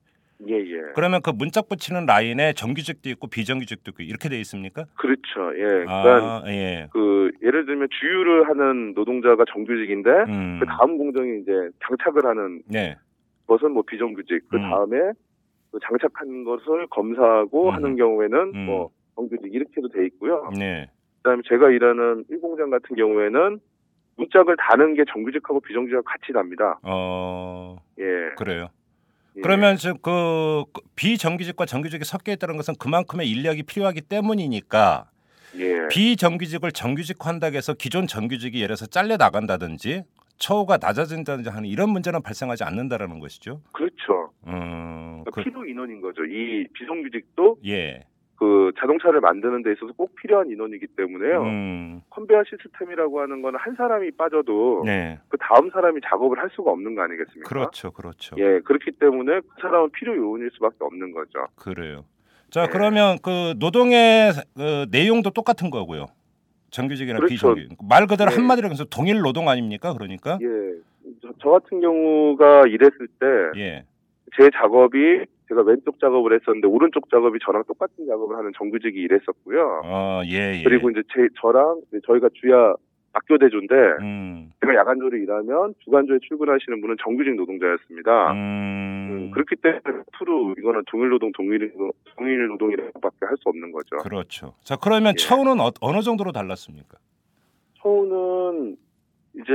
예, 0.47 0.55
예. 0.55 0.81
그러면 0.95 1.21
그 1.21 1.29
문짝 1.29 1.69
붙이는 1.69 2.05
라인에 2.05 2.53
정규직도 2.53 3.09
있고 3.11 3.27
비정규직도 3.27 3.91
있고 3.91 4.03
이렇게 4.03 4.27
돼 4.27 4.37
있습니까? 4.41 4.85
그렇죠. 4.95 5.57
예. 5.57 5.63
그러니까 5.63 6.43
아, 6.43 6.43
예. 6.47 6.89
그 6.91 7.31
예를 7.41 7.65
들면 7.65 7.87
주유를 7.99 8.49
하는 8.49 8.93
노동자가 8.93 9.45
정규직인데 9.53 10.09
음. 10.27 10.59
그 10.59 10.65
다음 10.65 10.97
공정에 10.97 11.37
이제 11.41 11.51
장착을 11.87 12.25
하는 12.25 12.61
네. 12.67 12.97
것은 13.47 13.71
뭐 13.71 13.83
비정규직. 13.83 14.47
그 14.49 14.57
음. 14.57 14.69
다음에 14.69 14.97
그 15.71 15.79
장착한 15.83 16.43
것을 16.43 16.87
검사하고 16.87 17.69
음. 17.69 17.73
하는 17.75 17.95
경우에는 17.95 18.37
음. 18.53 18.65
뭐 18.65 18.91
정규직 19.15 19.53
이렇게도 19.53 19.89
돼 19.89 20.05
있고요. 20.07 20.49
네. 20.57 20.89
그다음에 21.17 21.41
제가 21.47 21.69
일하는 21.69 22.25
1공장 22.29 22.69
같은 22.69 22.95
경우에는 22.95 23.59
문짝을 24.17 24.55
다는 24.57 24.93
게 24.93 25.03
정규직하고 25.11 25.59
비정규직하고 25.61 26.03
같이 26.03 26.33
답니다. 26.33 26.79
어, 26.83 27.77
예. 27.99 28.03
그래요. 28.37 28.69
예. 29.35 29.41
그러면 29.41 29.77
지금 29.77 29.97
그 30.01 30.63
비정규직과 30.95 31.65
정규직이 31.65 32.03
섞여 32.03 32.31
있다는 32.31 32.57
것은 32.57 32.75
그만큼의 32.79 33.29
인력이 33.29 33.63
필요하기 33.63 34.01
때문이니까 34.01 35.09
예. 35.57 35.87
비정규직을 35.89 36.71
정규직화한다고 36.71 37.55
해서 37.55 37.73
기존 37.73 38.05
정규직이 38.05 38.57
예를 38.57 38.75
들어서 38.75 38.85
잘려 38.85 39.17
나간다든지 39.17 40.03
처우가 40.43 40.77
낮아진다든지 40.81 41.49
하는 41.49 41.69
이런 41.69 41.89
문제는 41.89 42.21
발생하지 42.21 42.65
않는다라는 42.65 43.19
것이죠. 43.19 43.61
그렇죠. 43.71 44.31
음, 44.45 45.23
그러니까 45.23 45.31
그, 45.31 45.43
필요 45.43 45.65
인원인 45.65 46.01
거죠. 46.01 46.25
이 46.25 46.67
비정규직도 46.73 47.59
예. 47.65 48.03
그 48.35 48.73
자동차를 48.77 49.21
만드는 49.21 49.63
데 49.63 49.71
있어서 49.71 49.93
꼭 49.93 50.13
필요한 50.15 50.49
인원이기 50.49 50.87
때문에요. 50.97 51.43
음, 51.43 52.01
컨베어 52.09 52.43
시스템이라고 52.43 53.21
하는 53.21 53.41
거는 53.41 53.57
한 53.57 53.75
사람이 53.75 54.11
빠져도 54.17 54.83
네. 54.85 55.17
그 55.29 55.37
다음 55.39 55.69
사람이 55.69 56.01
작업을 56.03 56.37
할 56.37 56.49
수가 56.53 56.71
없는 56.71 56.95
거 56.95 57.03
아니겠습니까? 57.03 57.47
그렇죠, 57.47 57.91
그렇죠. 57.91 58.35
예, 58.37 58.59
그렇기 58.59 58.91
때문에 58.99 59.39
그 59.39 59.61
사람은 59.61 59.91
필요 59.91 60.13
요원일 60.17 60.49
수밖에 60.55 60.75
없는 60.81 61.13
거죠. 61.13 61.47
그래요. 61.55 62.03
자, 62.49 62.65
네. 62.65 62.69
그러면 62.69 63.17
그 63.23 63.53
노동의 63.59 64.33
그 64.57 64.87
내용도 64.91 65.29
똑같은 65.29 65.69
거고요. 65.69 66.07
정규직이나 66.73 67.19
그렇죠. 67.19 67.33
비정규직. 67.33 67.77
말 67.87 68.07
그대로 68.07 68.31
네. 68.31 68.35
한마디로 68.35 68.69
해서 68.69 68.83
동일 68.85 69.21
노동 69.21 69.47
아닙니까? 69.47 69.93
그러니까. 69.93 70.39
예, 70.41 70.47
저, 71.21 71.29
저 71.41 71.49
같은 71.51 71.79
경우가 71.79 72.63
일했을 72.67 73.07
때 73.19 73.27
예. 73.57 73.83
제 74.35 74.49
작업이 74.55 74.97
제가 75.47 75.61
왼쪽 75.61 75.99
작업을 75.99 76.33
했었는데 76.33 76.67
오른쪽 76.67 77.09
작업이 77.09 77.37
저랑 77.45 77.63
똑같은 77.67 78.07
작업을 78.07 78.35
하는 78.37 78.51
정규직이 78.57 78.99
일했었고요. 78.99 79.81
어, 79.85 80.21
예, 80.25 80.59
예. 80.59 80.63
그리고 80.63 80.89
이제 80.89 81.03
제 81.13 81.27
저랑 81.39 81.81
이제 81.89 81.99
저희가 82.07 82.29
주야 82.33 82.73
학교 83.13 83.37
대조인데 83.37 83.75
음. 84.01 84.51
제가 84.61 84.75
야간조를 84.75 85.21
일하면 85.21 85.75
주간조에 85.83 86.17
출근하시는 86.27 86.81
분은 86.81 86.95
정규직 87.03 87.35
노동자였습니다. 87.35 88.31
음, 88.33 88.37
음. 89.11 89.31
그렇기 89.31 89.55
때문에 89.57 89.81
앞으로 89.85 90.55
이거는 90.57 90.81
동일 90.87 91.09
노동 91.09 91.31
동일 91.31 91.71
노동, 91.71 91.91
동일 92.17 92.47
노동이라고밖에 92.47 93.17
할 93.21 93.37
수 93.37 93.49
없는 93.49 93.71
거죠. 93.71 93.97
그렇죠. 93.97 94.53
자, 94.63 94.75
그러면 94.75 95.13
예. 95.13 95.17
처우는 95.17 95.59
어, 95.59 95.71
어느 95.81 96.01
정도로 96.01 96.31
달랐습니까? 96.31 96.97
처우는 97.81 98.77
이제 99.35 99.53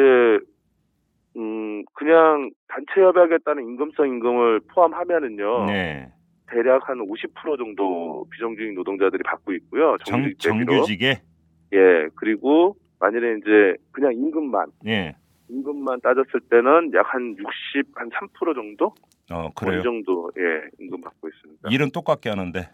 음 1.37 1.85
그냥 1.95 2.51
단체 2.69 3.01
협약에 3.01 3.39
따른 3.45 3.63
임금성 3.65 4.09
임금을 4.09 4.61
포함하면은요 4.75 5.67
네. 5.67 6.13
대략 6.51 6.89
한 6.89 6.99
50% 6.99 7.57
정도 7.59 8.27
비정규직 8.31 8.73
노동자들이 8.75 9.23
받고 9.23 9.53
있고요 9.53 9.97
정, 10.05 10.23
정규직 10.23 10.39
대비로 10.51 10.73
정규직에 10.73 11.21
예 11.75 12.09
그리고 12.17 12.75
만일에 13.01 13.39
이제 13.39 13.77
그냥 13.93 14.13
임금만 14.15 14.67
예. 14.87 15.15
임금만 15.49 16.01
따졌을 16.03 16.41
때는 16.51 16.93
약 16.95 17.07
한 17.15 17.35
60, 17.39 17.87
한 17.95 18.11
3% 18.11 18.55
정도? 18.55 18.95
어, 19.31 19.49
그래요. 19.55 19.83
정도, 19.83 20.31
예, 20.39 20.69
임금 20.79 21.01
받고 21.01 21.29
있습니다. 21.29 21.69
일은 21.71 21.91
똑같게 21.91 22.29
하는데. 22.29 22.69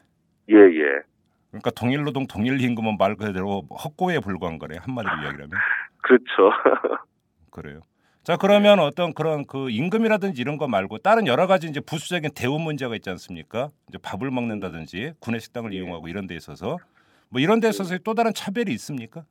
예, 0.51 0.55
예. 0.55 1.03
그러니까 1.51 1.71
동일 1.71 2.03
노동 2.03 2.27
동일 2.27 2.61
임금은 2.61 2.97
말 2.99 3.15
그대로 3.15 3.63
헛고에 3.71 4.19
불과한 4.19 4.59
거래. 4.59 4.77
한마디로 4.81 5.15
이야기하면. 5.23 5.51
그렇죠. 6.03 6.51
그래요. 7.51 7.81
자, 8.25 8.37
그러면 8.37 8.81
어떤 8.81 9.13
그런 9.15 9.45
그 9.47 9.71
임금이라든지 9.71 10.41
이런 10.41 10.57
거 10.57 10.67
말고 10.67 10.99
다른 10.99 11.27
여러 11.27 11.47
가지 11.47 11.69
이제 11.69 11.81
부수적인 11.81 12.31
대우 12.35 12.59
문제가 12.59 12.97
있지 12.97 13.09
않습니까? 13.11 13.71
이제 13.89 13.99
밥을 13.99 14.31
먹는다든지 14.31 15.13
구내 15.21 15.39
식당을 15.39 15.73
예. 15.75 15.77
이용하고 15.79 16.09
이런 16.09 16.27
데 16.27 16.35
있어서 16.35 16.79
뭐 17.29 17.41
이런 17.41 17.61
데 17.61 17.69
있어서 17.69 17.97
또 17.99 18.15
다른 18.15 18.33
차별이 18.35 18.73
있습니까? 18.73 19.25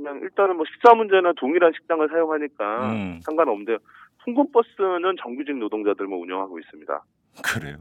그냥 0.00 0.18
일단은 0.22 0.56
뭐 0.56 0.64
식사 0.72 0.94
문제는 0.94 1.34
동일한 1.36 1.72
식당을 1.76 2.08
사용하니까 2.08 2.92
음. 2.92 3.20
상관없는데 3.22 3.76
통근버스는 4.24 5.16
정규직 5.22 5.56
노동자들만 5.58 6.18
운영하고 6.18 6.58
있습니다. 6.58 7.04
그래요. 7.44 7.76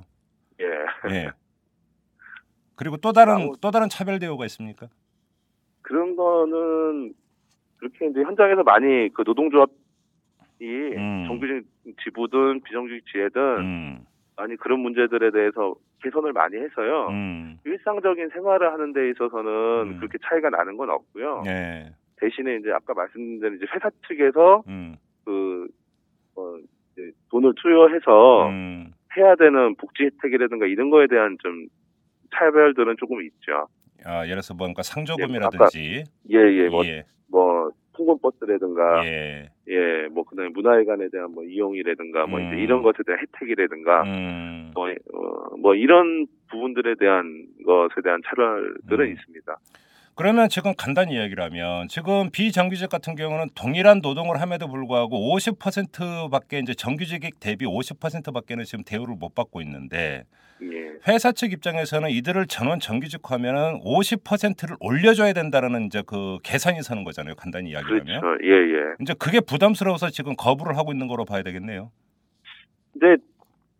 예. 0.60 0.66
예. 1.16 1.32
그리고 2.76 2.98
또 2.98 3.14
다른 3.14 3.34
아무- 3.36 3.56
또 3.62 3.72
다른 3.72 3.88
차별 3.90 4.20
대우가 4.20 4.46
있습니까? 4.46 4.88
그런 5.82 6.16
거는 6.18 7.14
그렇게 7.78 8.08
이제 8.08 8.22
현장에서 8.22 8.64
많이 8.64 9.10
그 9.14 9.24
노동조합이 9.26 9.72
음. 10.62 11.24
정규직 11.28 11.66
지부든 12.04 12.62
비정규직 12.64 13.06
지회든 13.12 13.42
음. 13.60 14.06
많이 14.36 14.56
그런 14.58 14.82
문제들에 14.82 15.32
대해서 15.32 15.74
개선을 16.04 16.34
많이 16.34 16.58
해서요. 16.58 17.08
음. 17.10 17.60
일상적인 17.66 18.30
생활을 18.30 18.72
하는 18.74 18.92
데 18.94 19.10
있어서는 19.10 19.52
음. 19.94 19.98
그렇게 20.00 20.18
차이가 20.24 20.50
나는 20.50 20.76
건 20.78 20.90
없고요. 20.90 21.44
예. 21.48 21.94
대신에 22.20 22.58
이제 22.58 22.72
아까 22.72 22.94
말씀드린 22.94 23.58
이제 23.58 23.66
회사 23.74 23.90
측에서 24.08 24.64
음. 24.68 24.96
그 25.26 25.68
어, 26.36 26.58
이제 26.94 27.12
돈을 27.32 27.54
투여해서 27.56 28.50
음. 28.50 28.94
해야 29.18 29.36
되는 29.36 29.76
복지 29.76 30.04
혜택이라든가 30.04 30.66
이런 30.66 30.90
거에 30.90 31.08
대한 31.08 31.38
좀 31.42 31.68
차별들은 32.36 32.96
조금 33.00 33.22
있죠. 33.24 33.68
아, 34.06 34.24
예를 34.24 34.36
들어서 34.36 34.54
뭔가 34.54 34.82
상조금이라든지 34.82 36.04
예, 36.32 36.38
예, 36.38 36.70
뭐, 36.70 36.86
예. 36.86 37.04
뭐 37.30 37.72
통근버스라든가, 37.94 39.06
예. 39.06 39.50
예, 39.68 40.08
뭐 40.12 40.24
그다음에 40.24 40.50
문화회관에 40.50 41.10
대한 41.12 41.32
뭐 41.32 41.44
이용이라든가, 41.44 42.28
뭐 42.28 42.40
이제 42.40 42.52
음. 42.52 42.60
이런 42.60 42.82
것에 42.82 43.00
대한 43.06 43.22
혜택이라든가, 43.22 44.04
음. 44.04 44.72
뭐, 44.74 44.90
어, 44.90 45.58
뭐 45.58 45.76
이런 45.76 46.28
부분들에 46.50 46.96
대한 46.96 47.46
것에 47.66 48.02
대한 48.04 48.22
차별들은 48.26 49.06
음. 49.06 49.12
있습니다. 49.12 49.58
그러면 50.20 50.50
지금 50.50 50.74
간단히 50.78 51.14
이야기를 51.14 51.42
하면 51.46 51.88
지금 51.88 52.30
비정규직 52.30 52.90
같은 52.90 53.16
경우는 53.16 53.48
동일한 53.56 54.02
노동을 54.04 54.42
함에도 54.42 54.68
불구하고 54.68 55.34
50%밖에 55.34 56.60
이제 56.60 56.74
정규직 56.74 57.22
대비 57.40 57.66
50%밖에는 57.66 58.66
지금 58.66 58.84
대우를 58.84 59.16
못 59.18 59.34
받고 59.34 59.62
있는데 59.62 60.26
예. 60.62 60.68
회사 61.08 61.32
측 61.32 61.54
입장에서는 61.54 62.10
이들을 62.10 62.48
전원 62.48 62.82
정규직화하면은 62.82 63.80
50%를 63.80 64.76
올려줘야 64.82 65.32
된다라는 65.32 65.86
이제 65.86 66.04
그 66.06 66.38
계산이 66.44 66.82
서는 66.82 67.06
거잖아요. 67.06 67.36
간단히 67.36 67.70
이야기하면. 67.70 68.20
그렇죠. 68.20 68.44
예, 68.44 68.52
예. 68.52 68.96
이제 69.00 69.14
그게 69.18 69.40
부담스러워서 69.40 70.10
지금 70.10 70.36
거부를 70.36 70.76
하고 70.76 70.92
있는 70.92 71.08
거로 71.08 71.24
봐야 71.24 71.44
되겠네요. 71.44 71.92
근데 72.92 73.24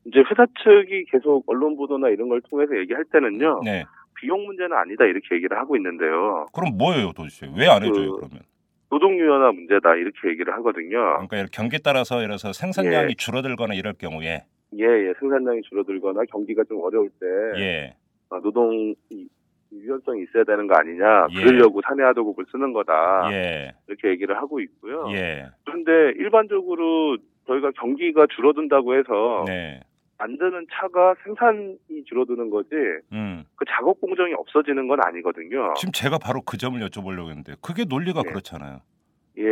이제 0.06 0.20
회사 0.20 0.46
측이 0.46 1.04
계속 1.12 1.44
언론 1.48 1.76
보도나 1.76 2.08
이런 2.08 2.30
걸 2.30 2.40
통해서 2.50 2.78
얘기할 2.80 3.04
때는요. 3.12 3.60
네. 3.66 3.84
비용 4.20 4.46
문제는 4.46 4.76
아니다 4.76 5.06
이렇게 5.06 5.36
얘기를 5.36 5.58
하고 5.58 5.76
있는데요. 5.76 6.46
그럼 6.54 6.78
뭐예요, 6.78 7.12
도대체? 7.14 7.48
왜 7.58 7.68
안 7.68 7.84
해줘요, 7.84 8.12
그- 8.14 8.18
그러면? 8.18 8.40
노동 8.90 9.18
유연화 9.20 9.52
문제다 9.52 9.96
이렇게 9.96 10.30
얘기를 10.30 10.52
하거든요. 10.56 10.98
그러니까 11.28 11.46
경기에 11.52 11.80
따라서 11.84 12.16
예를 12.18 12.30
들어서 12.30 12.54
생산량이 12.54 13.16
줄어들거나 13.16 13.76
이럴 13.76 13.94
경우에 13.94 14.44
예, 14.78 14.84
예. 14.84 15.14
생산량이 15.20 15.62
줄어들거나 15.70 16.22
경기가 16.32 16.64
좀 16.64 16.82
어려울 16.82 17.10
때 17.20 17.26
예, 17.62 17.94
아, 18.32 18.40
노동 18.42 18.94
이- 19.12 19.28
유연성이 19.72 20.24
있어야 20.24 20.44
되는 20.44 20.66
거 20.66 20.74
아니냐. 20.76 21.28
예. 21.30 21.44
그러려고 21.44 21.80
사내화도급을 21.88 22.46
쓰는 22.52 22.74
거다. 22.74 23.30
예, 23.32 23.72
이렇게 23.88 24.10
얘기를 24.10 24.36
하고 24.36 24.60
있고요. 24.60 25.06
예, 25.12 25.46
그런데 25.66 25.92
일반적으로 26.20 27.18
저희가 27.46 27.70
경기가 27.80 28.26
줄어든다고 28.36 28.96
해서 28.96 29.46
네, 29.48 29.82
만드는 30.24 30.68
차가 30.74 31.16
생산이 31.24 31.78
줄어드는 32.08 32.50
거지 32.50 32.70
음. 33.14 33.46
그 33.56 33.66
작업 33.70 34.00
공정이 34.02 34.34
없어지는 34.34 34.88
건 34.88 35.00
아니거든요. 35.04 35.74
지금 35.78 35.92
제가 35.94 36.18
바로 36.20 36.42
그 36.42 36.58
점을 36.58 36.80
여쭤보려고 36.88 37.30
했는데 37.30 37.56
그게 37.62 37.86
논리가 37.86 38.22
네. 38.24 38.30
그렇잖아요. 38.30 38.82
예, 39.38 39.44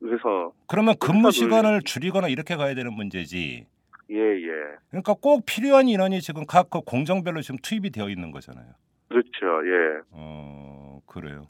그래서 0.00 0.52
그러면 0.66 0.94
근무 1.00 1.28
회사 1.28 1.30
시간을 1.32 1.70
논리. 1.70 1.84
줄이거나 1.84 2.28
이렇게 2.28 2.54
가야 2.56 2.74
되는 2.74 2.92
문제지. 2.92 3.66
예, 4.10 4.16
예, 4.16 4.50
그러니까 4.90 5.14
꼭 5.14 5.46
필요한 5.46 5.88
인원이 5.88 6.20
지금 6.20 6.44
각 6.46 6.68
그 6.70 6.82
공정별로 6.82 7.40
지금 7.40 7.56
투입이 7.62 7.88
되어 7.90 8.10
있는 8.10 8.30
거잖아요. 8.30 8.66
그렇죠. 9.08 9.30
예, 9.66 10.00
어, 10.10 11.00
그래요. 11.06 11.46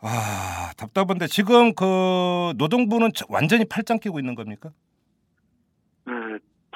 아, 0.00 0.70
답답한데 0.76 1.26
지금 1.26 1.74
그 1.74 2.52
노동부는 2.58 3.10
저- 3.14 3.24
완전히 3.28 3.64
팔짱 3.64 3.98
끼고 3.98 4.18
있는 4.20 4.34
겁니까? 4.34 4.70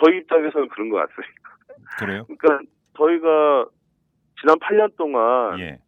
음, 0.03 0.05
저희 0.05 0.19
입장에서는 0.19 0.69
그런 0.69 0.89
것 0.89 0.97
같습니다. 0.97 1.33
그래요? 1.99 2.25
그러니까 2.25 2.61
저희가 2.97 3.67
지난 4.41 4.59
8년 4.59 4.97
동안 4.97 5.59
예. 5.61 5.79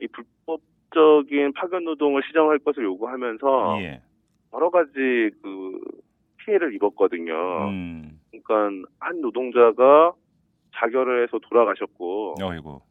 이 0.00 0.08
불법적인 0.08 1.52
파견 1.54 1.84
노동을 1.84 2.22
시정할 2.26 2.58
것을 2.58 2.84
요구하면서 2.84 3.82
예. 3.82 4.02
여러 4.52 4.70
가지 4.70 4.90
그 5.42 5.80
피해를 6.38 6.74
입었거든요. 6.74 7.68
음. 7.68 8.20
그러니까 8.30 8.88
한 8.98 9.20
노동자가 9.20 10.12
자결을 10.74 11.24
해서 11.24 11.38
돌아가셨고 11.38 12.36
어이고. 12.42 12.89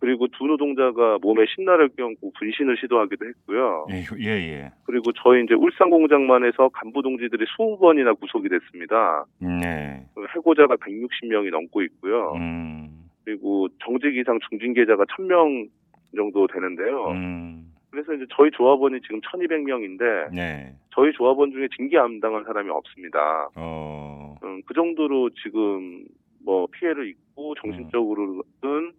그리고 0.00 0.26
두 0.28 0.46
노동자가 0.46 1.18
몸에 1.20 1.44
신나를 1.54 1.90
껴안고 1.90 2.32
분신을 2.38 2.78
시도하기도 2.80 3.26
했고요. 3.26 3.86
예, 3.90 4.04
예, 4.18 4.30
예. 4.30 4.72
그리고 4.84 5.12
저희 5.12 5.44
이제 5.44 5.54
울산 5.54 5.90
공장만 5.90 6.44
해서 6.44 6.70
간부 6.70 7.02
동지들이 7.02 7.44
20번이나 7.44 8.18
구속이 8.18 8.48
됐습니다. 8.48 9.26
네. 9.38 10.02
해고자가 10.34 10.76
160명이 10.76 11.50
넘고 11.50 11.82
있고요. 11.82 12.32
음. 12.36 13.04
그리고 13.24 13.68
정직 13.84 14.16
이상 14.16 14.38
중징계자가 14.48 15.04
1000명 15.04 15.68
정도 16.16 16.46
되는데요. 16.46 17.10
음. 17.10 17.70
그래서 17.90 18.14
이제 18.14 18.24
저희 18.34 18.50
조합원이 18.52 19.00
지금 19.02 19.20
1200명인데 19.20 20.34
네. 20.34 20.72
저희 20.94 21.12
조합원 21.12 21.52
중에 21.52 21.68
징계 21.76 21.98
안 21.98 22.20
당한 22.20 22.44
사람이 22.44 22.70
없습니다. 22.70 23.50
어. 23.54 24.36
음, 24.42 24.62
그 24.64 24.72
정도로 24.72 25.30
지금 25.42 26.04
뭐 26.42 26.66
피해를 26.72 27.08
입고 27.08 27.54
정신적으로는 27.56 28.92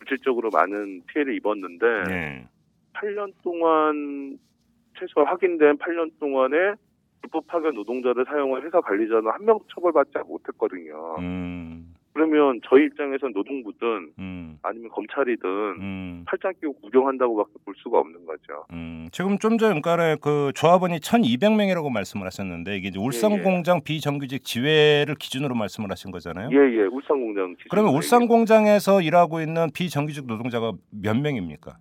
물질적으로 0.00 0.50
많은 0.50 1.02
피해를 1.06 1.34
입었는데 1.36 1.86
네. 2.08 2.48
8년 2.94 3.32
동안 3.42 4.38
최소 4.98 5.22
확인된 5.22 5.78
8년 5.78 6.10
동안에 6.18 6.74
불법 7.22 7.46
파견 7.46 7.74
노동자를 7.74 8.24
사용한 8.24 8.62
회사 8.62 8.80
관리자는 8.80 9.30
한 9.30 9.44
명도 9.44 9.64
처벌받지 9.74 10.18
못했거든요. 10.26 11.16
음. 11.18 11.69
그러면 12.12 12.60
저희 12.68 12.86
입장에선 12.86 13.32
노동부든 13.32 14.12
음. 14.18 14.58
아니면 14.62 14.90
검찰이든 14.90 15.48
음. 15.80 16.24
팔짱 16.26 16.52
끼고 16.60 16.74
구경한다고밖에 16.74 17.52
볼 17.64 17.74
수가 17.76 17.98
없는 17.98 18.26
거죠. 18.26 18.64
음, 18.72 19.08
지금 19.12 19.38
좀 19.38 19.58
전에 19.58 19.80
그 20.20 20.50
조합원이 20.54 20.98
1,200명이라고 20.98 21.90
말씀을 21.90 22.26
하셨는데 22.26 22.76
이게 22.76 22.88
이제 22.88 22.98
울산 22.98 23.32
예, 23.32 23.36
예. 23.36 23.42
공장 23.42 23.80
비정규직 23.82 24.44
지회를 24.44 25.14
기준으로 25.14 25.54
말씀을 25.54 25.90
하신 25.90 26.10
거잖아요. 26.10 26.50
예예, 26.50 26.86
울산 26.86 27.20
공장. 27.20 27.54
기준 27.54 27.68
그러면 27.70 27.90
얘기. 27.90 27.96
울산 27.96 28.26
공장에서 28.26 29.00
일하고 29.00 29.40
있는 29.40 29.68
비정규직 29.72 30.26
노동자가 30.26 30.72
몇 30.90 31.16
명입니까? 31.16 31.76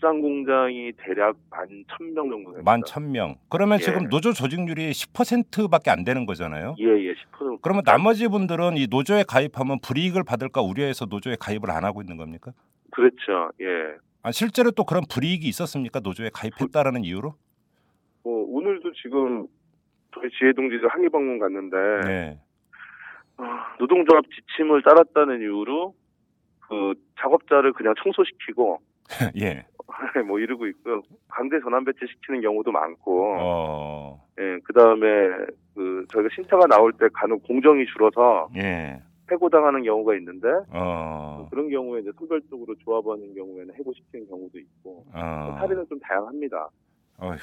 울산 0.00 0.20
공장이 0.22 0.92
대략 0.96 1.36
만 1.50 1.68
천 1.88 2.14
명 2.14 2.30
정도 2.30 2.52
됩니다. 2.52 2.62
만 2.64 2.82
천 2.86 3.12
명. 3.12 3.36
그러면 3.50 3.78
예. 3.80 3.84
지금 3.84 4.08
노조 4.08 4.32
조직률이 4.32 4.90
10%밖에 4.92 5.90
안 5.90 6.04
되는 6.04 6.24
거잖아요. 6.24 6.74
예 6.78 6.84
예, 6.84 7.14
10%. 7.38 7.58
그러면 7.60 7.82
나머지 7.84 8.26
분들은 8.28 8.78
이 8.78 8.86
노조에 8.90 9.24
가입하면 9.28 9.78
불이익을 9.80 10.24
받을까 10.24 10.62
우려해서 10.62 11.04
노조에 11.04 11.36
가입을 11.38 11.70
안 11.70 11.84
하고 11.84 12.00
있는 12.00 12.16
겁니까? 12.16 12.52
그렇죠. 12.90 13.50
예. 13.60 13.96
아, 14.22 14.32
실제로 14.32 14.70
또 14.70 14.84
그런 14.84 15.02
불이익이 15.12 15.46
있었습니까? 15.48 16.00
노조에 16.00 16.30
가입했다라는 16.32 17.04
이유로? 17.04 17.34
뭐 18.24 18.44
오늘도 18.48 18.92
지금 19.02 19.46
저희 20.14 20.28
지혜 20.38 20.52
동지들 20.54 20.88
항의 20.88 21.08
방문 21.10 21.38
갔는데 21.38 21.76
네. 22.06 22.38
아, 23.36 23.76
노동조합 23.78 24.24
지침을 24.30 24.82
따랐다는 24.82 25.40
이유로 25.42 25.94
그 26.68 26.94
작업자를 27.20 27.72
그냥 27.74 27.94
청소시키고 28.02 28.80
예. 29.42 29.64
뭐 30.26 30.38
이러고 30.38 30.66
있고요. 30.68 31.02
강제 31.28 31.60
전환 31.60 31.84
배치 31.84 31.98
시키는 32.06 32.40
경우도 32.42 32.70
많고, 32.72 33.36
어. 33.38 34.24
예, 34.38 34.58
그 34.64 34.72
다음에 34.72 35.06
그 35.74 36.04
저희가 36.10 36.28
신차가 36.34 36.66
나올 36.66 36.92
때 36.92 37.08
간혹 37.12 37.42
공정이 37.42 37.84
줄어서 37.86 38.48
예. 38.56 39.00
해고당하는 39.30 39.82
경우가 39.84 40.14
있는데 40.16 40.48
어. 40.70 41.46
그런 41.50 41.70
경우에 41.70 42.00
이제 42.00 42.10
선별적으로 42.18 42.74
조합하는 42.76 43.32
경우에는 43.34 43.74
해고시키는 43.74 44.26
경우도 44.28 44.58
있고 44.58 45.04
어. 45.12 45.56
사례는 45.60 45.86
좀 45.88 46.00
다양합니다. 46.00 46.68
어휴. 47.18 47.36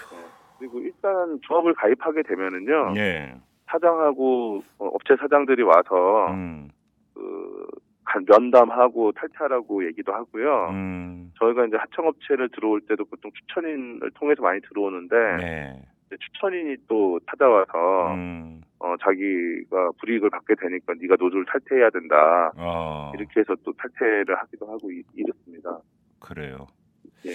그리고 0.60 0.80
일단 0.80 1.40
조합을 1.44 1.74
가입하게 1.76 2.24
되면은요 2.24 2.94
예. 2.98 3.36
사장하고 3.68 4.62
어, 4.80 4.86
업체 4.88 5.16
사장들이 5.16 5.64
와서 5.64 6.28
음. 6.32 6.70
그 7.14 7.68
간- 7.70 7.87
면담하고 8.28 9.12
탈퇴하라고 9.12 9.86
얘기도 9.88 10.14
하고요. 10.14 10.70
음. 10.70 11.32
저희가 11.40 11.66
이제 11.66 11.78
하청업체를 11.78 12.50
들어올 12.50 12.82
때도 12.82 13.06
보통 13.06 13.32
추천인을 13.34 14.12
통해서 14.16 14.42
많이 14.42 14.62
들어오는데 14.62 15.16
네. 15.38 15.82
추천인이 16.10 16.78
또 16.88 17.20
찾아와서 17.30 18.14
음. 18.14 18.62
어, 18.80 18.96
자기가 19.04 19.92
불이익을 20.00 20.30
받게 20.30 20.56
되니까 20.62 20.94
네가 21.02 21.16
노조를 21.20 21.46
탈퇴해야 21.46 21.90
된다 21.90 22.52
어. 22.56 23.12
이렇게 23.16 23.42
해서 23.42 23.56
또 23.64 23.74
탈퇴를 23.74 24.38
하기도 24.40 24.68
하고 24.68 24.90
이, 24.92 25.04
이렇습니다. 25.16 25.78
그래요. 26.20 26.68
예. 27.26 27.32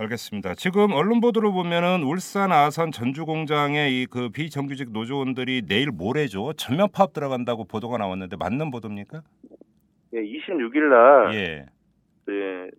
알겠습니다. 0.00 0.54
지금 0.54 0.92
언론 0.92 1.20
보도를 1.20 1.50
보면은 1.50 2.04
울산 2.04 2.52
아산 2.52 2.92
전주 2.92 3.26
공장의 3.26 4.02
이 4.02 4.06
그 4.06 4.28
비정규직 4.28 4.92
노조원들이 4.92 5.62
내일 5.66 5.90
모레죠 5.90 6.52
전면 6.52 6.88
파업 6.92 7.12
들어간다고 7.12 7.64
보도가 7.64 7.98
나왔는데 7.98 8.36
맞는 8.36 8.70
보도입니까? 8.70 9.22
예, 10.18 10.22
26일 10.24 10.88
날 10.90 11.34
예. 11.34 11.66
예, 12.30 12.70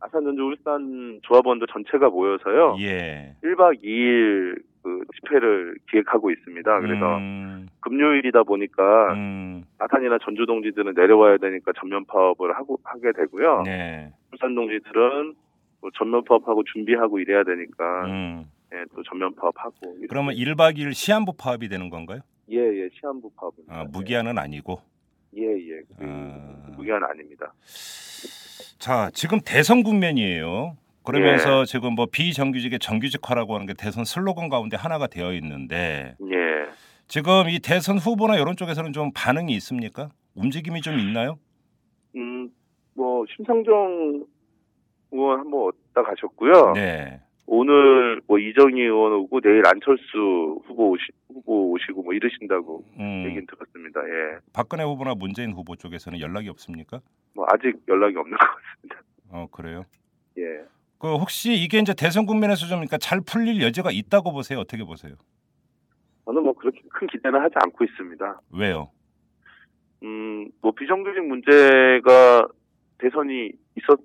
아산전주 0.00 0.42
울산 0.42 1.20
조합원들 1.22 1.66
전체가 1.72 2.10
모여서요. 2.10 2.76
예. 2.80 3.34
1박 3.42 3.82
2일 3.82 4.62
그 4.82 5.00
집회를 5.14 5.76
기획하고 5.90 6.30
있습니다. 6.30 6.80
그래서 6.80 7.16
음, 7.18 7.68
금요일이다 7.80 8.42
보니까 8.42 9.12
음, 9.14 9.64
아산이나 9.78 10.18
전주 10.24 10.44
동지들은 10.44 10.94
내려와야 10.94 11.36
되니까 11.38 11.72
전면 11.78 12.04
파업을 12.06 12.56
하고 12.56 12.78
하게 12.82 13.12
되고요. 13.12 13.62
네. 13.64 14.12
울산 14.32 14.54
동지들은 14.54 15.34
뭐 15.80 15.90
전면 15.96 16.24
파업하고 16.24 16.64
준비하고 16.64 17.20
이래야 17.20 17.44
되니까 17.44 18.06
음. 18.06 18.44
예, 18.74 18.84
또 18.94 19.02
전면 19.04 19.34
파업하고. 19.36 19.96
그러면 20.08 20.34
1박 20.34 20.76
2일 20.76 20.94
시한부 20.94 21.34
파업이 21.38 21.68
되는 21.68 21.88
건가요? 21.88 22.20
예, 22.50 22.58
예, 22.58 22.88
시한부 22.92 23.30
파업입니다. 23.36 23.74
아, 23.80 23.84
무기한은 23.84 24.38
아니고. 24.38 24.80
예, 25.36 25.42
예. 25.42 25.80
그 25.88 25.94
아. 26.00 26.72
무기한 26.76 27.02
아닙니다. 27.04 27.52
자, 28.78 29.10
지금 29.14 29.40
대선 29.44 29.82
국면이에요. 29.82 30.76
그러면서 31.04 31.64
지금 31.64 31.94
뭐 31.94 32.06
비정규직의 32.06 32.78
정규직화라고 32.78 33.54
하는 33.54 33.66
게 33.66 33.74
대선 33.74 34.04
슬로건 34.04 34.48
가운데 34.48 34.76
하나가 34.76 35.06
되어 35.06 35.32
있는데 35.34 36.16
예. 36.30 36.70
지금 37.08 37.48
이 37.48 37.58
대선 37.58 37.98
후보나 37.98 38.36
이런 38.36 38.56
쪽에서는 38.56 38.92
좀 38.92 39.10
반응이 39.12 39.52
있습니까? 39.54 40.10
움직임이 40.34 40.80
좀 40.80 40.98
있나요? 40.98 41.38
음, 42.16 42.50
뭐 42.94 43.24
심상정 43.34 44.24
의원 45.10 45.40
한번 45.40 45.72
왔다 45.94 46.08
가셨고요. 46.08 46.72
네. 46.74 47.20
오늘 47.46 48.20
뭐 48.26 48.38
이정희 48.38 48.80
의원 48.80 49.12
오고 49.12 49.40
내일 49.40 49.62
안철수 49.66 50.60
후보 50.66 50.90
오시, 50.90 51.02
후보 51.28 51.72
오시고 51.72 52.02
뭐 52.02 52.14
이러신다고 52.14 52.84
음, 52.98 53.24
얘기는 53.26 53.46
들었습니다. 53.46 54.00
예. 54.00 54.38
박근혜 54.52 54.84
후보나 54.84 55.14
문재인 55.14 55.52
후보 55.52 55.76
쪽에서는 55.76 56.20
연락이 56.20 56.48
없습니까? 56.48 57.00
뭐 57.34 57.44
아직 57.48 57.76
연락이 57.88 58.16
없는 58.16 58.36
것 58.36 58.46
같습니다. 58.46 59.02
어 59.30 59.46
그래요. 59.50 59.84
예. 60.38 60.42
그 60.98 61.14
혹시 61.16 61.54
이게 61.54 61.78
이제 61.78 61.94
대선 61.94 62.26
국면에서 62.26 62.66
좀 62.66 62.78
그러니까 62.78 62.96
잘 62.98 63.20
풀릴 63.20 63.60
여지가 63.60 63.90
있다고 63.90 64.32
보세요? 64.32 64.60
어떻게 64.60 64.84
보세요? 64.84 65.14
저는 66.24 66.42
뭐 66.44 66.52
그렇게 66.52 66.80
큰 66.90 67.08
기대는 67.08 67.40
하지 67.40 67.54
않고 67.56 67.84
있습니다. 67.84 68.40
왜요? 68.52 68.90
음, 70.04 70.48
뭐 70.60 70.72
비정규직 70.72 71.24
문제가 71.26 72.46
대선이 72.98 73.50
있었 73.76 73.98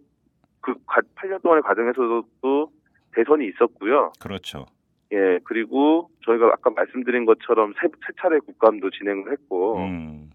그 0.61 0.73
8년 1.15 1.41
동안의 1.43 1.61
과정에서도 1.61 2.71
대선이 3.17 3.47
있었고요. 3.47 4.13
그렇죠. 4.21 4.67
예, 5.11 5.39
그리고 5.43 6.09
저희가 6.25 6.47
아까 6.47 6.69
말씀드린 6.69 7.25
것처럼 7.25 7.73
세, 7.81 7.87
세 7.87 8.13
차례 8.21 8.37
국감도 8.39 8.91
진행을 8.91 9.31
했고, 9.31 9.77
음, 9.77 10.29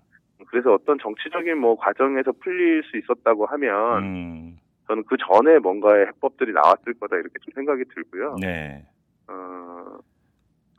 그래서 0.49 0.75
어떤 0.75 0.99
정치적인 0.99 1.59
뭐 1.59 1.77
과정에서 1.77 2.33
풀릴 2.33 2.83
수 2.85 2.97
있었다고 2.97 3.47
하면, 3.47 4.03
음, 4.03 4.57
저는 4.89 5.05
그 5.05 5.17
전에 5.17 5.59
뭔가의 5.59 6.07
해법들이 6.07 6.53
나왔을 6.53 6.95
거다 6.95 7.17
이렇게 7.17 7.35
좀 7.43 7.53
생각이 7.55 7.85
들고요. 7.95 8.37
네. 8.41 8.85
어, 9.29 9.99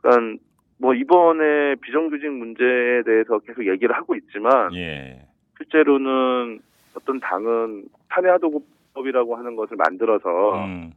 그러니까 0.02 0.42
뭐 0.76 0.92
이번에 0.92 1.76
비정규직 1.76 2.30
문제에 2.30 3.02
대해서 3.04 3.38
계속 3.38 3.66
얘기를 3.66 3.96
하고 3.96 4.14
있지만, 4.16 4.74
예. 4.74 5.26
실제로는 5.56 6.60
어떤 6.94 7.20
당은 7.20 7.84
사내하도급법이라고 8.10 9.36
하는 9.36 9.56
것을 9.56 9.76
만들어서 9.76 10.64
음, 10.64 10.92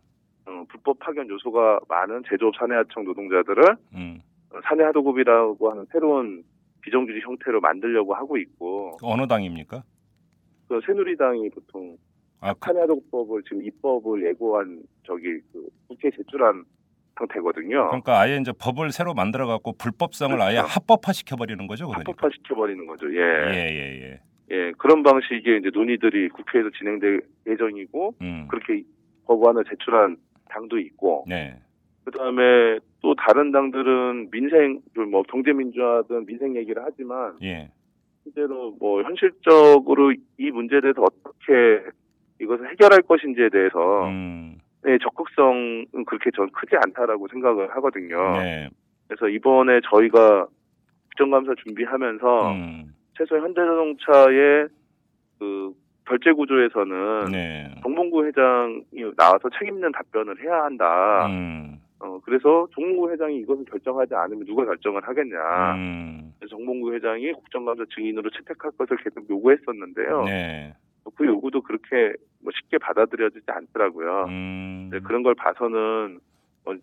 어, 0.47 0.63
불법 0.69 0.97
파견 0.99 1.29
요소가 1.29 1.79
많은 1.89 2.23
제조업 2.27 2.55
사내하청 2.55 3.03
노동자들을 3.03 3.63
음. 3.95 4.21
어, 4.51 4.59
사내하도급이라고 4.63 5.69
하는 5.69 5.85
새로운 5.91 6.43
비정규직 6.81 7.21
형태로 7.23 7.59
만들려고 7.59 8.15
하고 8.15 8.37
있고 8.37 8.97
어느 9.01 9.27
당입니까? 9.27 9.83
그 10.69 10.79
새누리당이 10.85 11.49
보통 11.49 11.97
아, 12.39 12.53
그, 12.53 12.59
사내하도급법을 12.65 13.43
지금 13.43 13.63
입법을 13.63 14.25
예고한 14.27 14.83
저기 15.03 15.39
그 15.51 15.67
국회에 15.89 16.11
제출한 16.11 16.63
상태거든요. 17.17 17.87
그러니까 17.87 18.19
아예 18.19 18.37
이제 18.37 18.53
법을 18.57 18.91
새로 18.91 19.13
만들어 19.13 19.47
갖고 19.47 19.73
불법성을 19.73 20.39
아예 20.41 20.57
그렇죠. 20.57 20.67
합법화 20.67 21.13
시켜 21.13 21.35
버리는 21.35 21.65
거죠, 21.67 21.87
그러니까. 21.87 22.11
합법화 22.11 22.29
시켜버리는 22.35 22.85
거죠. 22.85 23.11
예, 23.11 23.19
예. 23.19 23.69
예, 23.71 24.01
예. 24.01 24.21
예. 24.51 24.71
그런 24.77 25.03
방식의 25.03 25.59
이제 25.59 25.69
논의들이 25.73 26.29
국회에서 26.29 26.69
진행될 26.77 27.21
예정이고 27.47 28.15
음. 28.21 28.47
그렇게 28.49 28.83
법안을 29.25 29.65
제출한 29.65 30.17
당도 30.49 30.79
있고 30.79 31.25
네. 31.27 31.55
그다음에 32.05 32.79
또 33.01 33.15
다른 33.15 33.51
당들은 33.51 34.31
민생 34.31 34.81
뭐 35.11 35.23
경제민주화든 35.23 36.25
민생 36.25 36.55
얘기를 36.55 36.81
하지만 36.85 37.35
예. 37.43 37.69
실제로 38.23 38.75
뭐 38.79 39.03
현실적으로 39.03 40.13
이 40.37 40.51
문제에 40.51 40.81
대해서 40.81 41.01
어떻게 41.01 41.81
이것을 42.39 42.69
해결할 42.71 43.01
것인지에 43.01 43.49
대해서 43.49 44.07
음. 44.07 44.57
네, 44.83 44.97
적극성은 45.01 46.05
그렇게 46.05 46.31
전 46.35 46.49
크지 46.51 46.75
않다라고 46.85 47.27
생각을 47.29 47.69
하거든요. 47.75 48.37
네. 48.37 48.69
그래서 49.07 49.27
이번에 49.27 49.81
저희가 49.89 50.47
국정감사 51.09 51.55
준비하면서 51.63 52.51
음. 52.51 52.93
최소 53.17 53.37
현대자동차의 53.37 54.67
그 55.39 55.73
결제 56.07 56.31
구조에서는 56.31 57.31
네. 57.31 57.75
정몽구 57.83 58.25
회장이 58.25 59.13
나와서 59.17 59.49
책임 59.59 59.75
있는 59.75 59.91
답변을 59.91 60.41
해야 60.41 60.63
한다. 60.63 61.27
음. 61.27 61.77
어, 61.99 62.19
그래서 62.23 62.67
정몽구 62.73 63.11
회장이 63.11 63.37
이것을 63.39 63.65
결정하지 63.65 64.15
않으면 64.15 64.45
누가 64.45 64.65
결정을 64.65 65.05
하겠냐. 65.05 65.75
음. 65.75 66.33
정몽구 66.49 66.93
회장이 66.93 67.33
국정감사 67.33 67.83
증인으로 67.93 68.29
채택할 68.29 68.71
것을 68.77 68.97
계속 68.97 69.29
요구했었는데요. 69.29 70.23
네. 70.23 70.73
그 71.15 71.25
요구도 71.25 71.61
그렇게 71.61 72.13
뭐 72.41 72.51
쉽게 72.55 72.77
받아들여지지 72.77 73.45
않더라고요. 73.47 74.25
음. 74.27 74.89
네, 74.91 74.99
그런 74.99 75.23
걸 75.23 75.35
봐서는 75.35 76.19
어, 76.19 76.26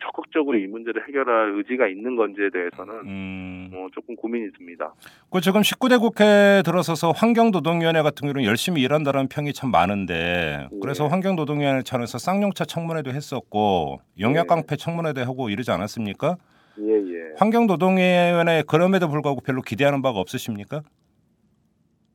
적극적으로 0.01 0.59
이 0.59 0.67
문제를 0.67 1.07
해결할 1.09 1.55
의지가 1.57 1.89
있는 1.89 2.17
건지에 2.17 2.51
대해서는 2.51 2.95
음. 3.07 3.71
어, 3.75 3.87
조금 3.93 4.17
고민이 4.17 4.53
듭니다. 4.53 4.93
그 5.31 5.41
지금 5.41 5.61
19대 5.61 6.01
국회 6.01 6.63
들어서서 6.65 7.13
환경노동위원회 7.13 8.03
같은 8.03 8.27
경우는 8.27 8.45
열심히 8.45 8.83
일한다는 8.83 9.29
평이 9.29 9.53
참 9.53 9.71
많은데 9.71 10.69
그래서 10.81 11.05
네. 11.05 11.11
환경노동위원회 11.11 11.83
차원에서 11.83 12.19
쌍용차 12.19 12.65
청문회도 12.65 13.11
했었고 13.11 14.01
영약깡패 14.19 14.67
네. 14.67 14.77
청문회도 14.77 15.21
하고 15.23 15.51
이러지 15.51 15.71
않았습니까? 15.71 16.37
예, 16.81 16.93
예. 16.93 17.35
환경노동위원회 17.37 18.65
그럼에도 18.67 19.09
불구하고 19.09 19.41
별로 19.41 19.63
기대하는 19.63 20.03
바가 20.03 20.19
없으십니까? 20.19 20.83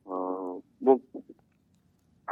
어, 0.04 0.60
뭐, 0.78 0.98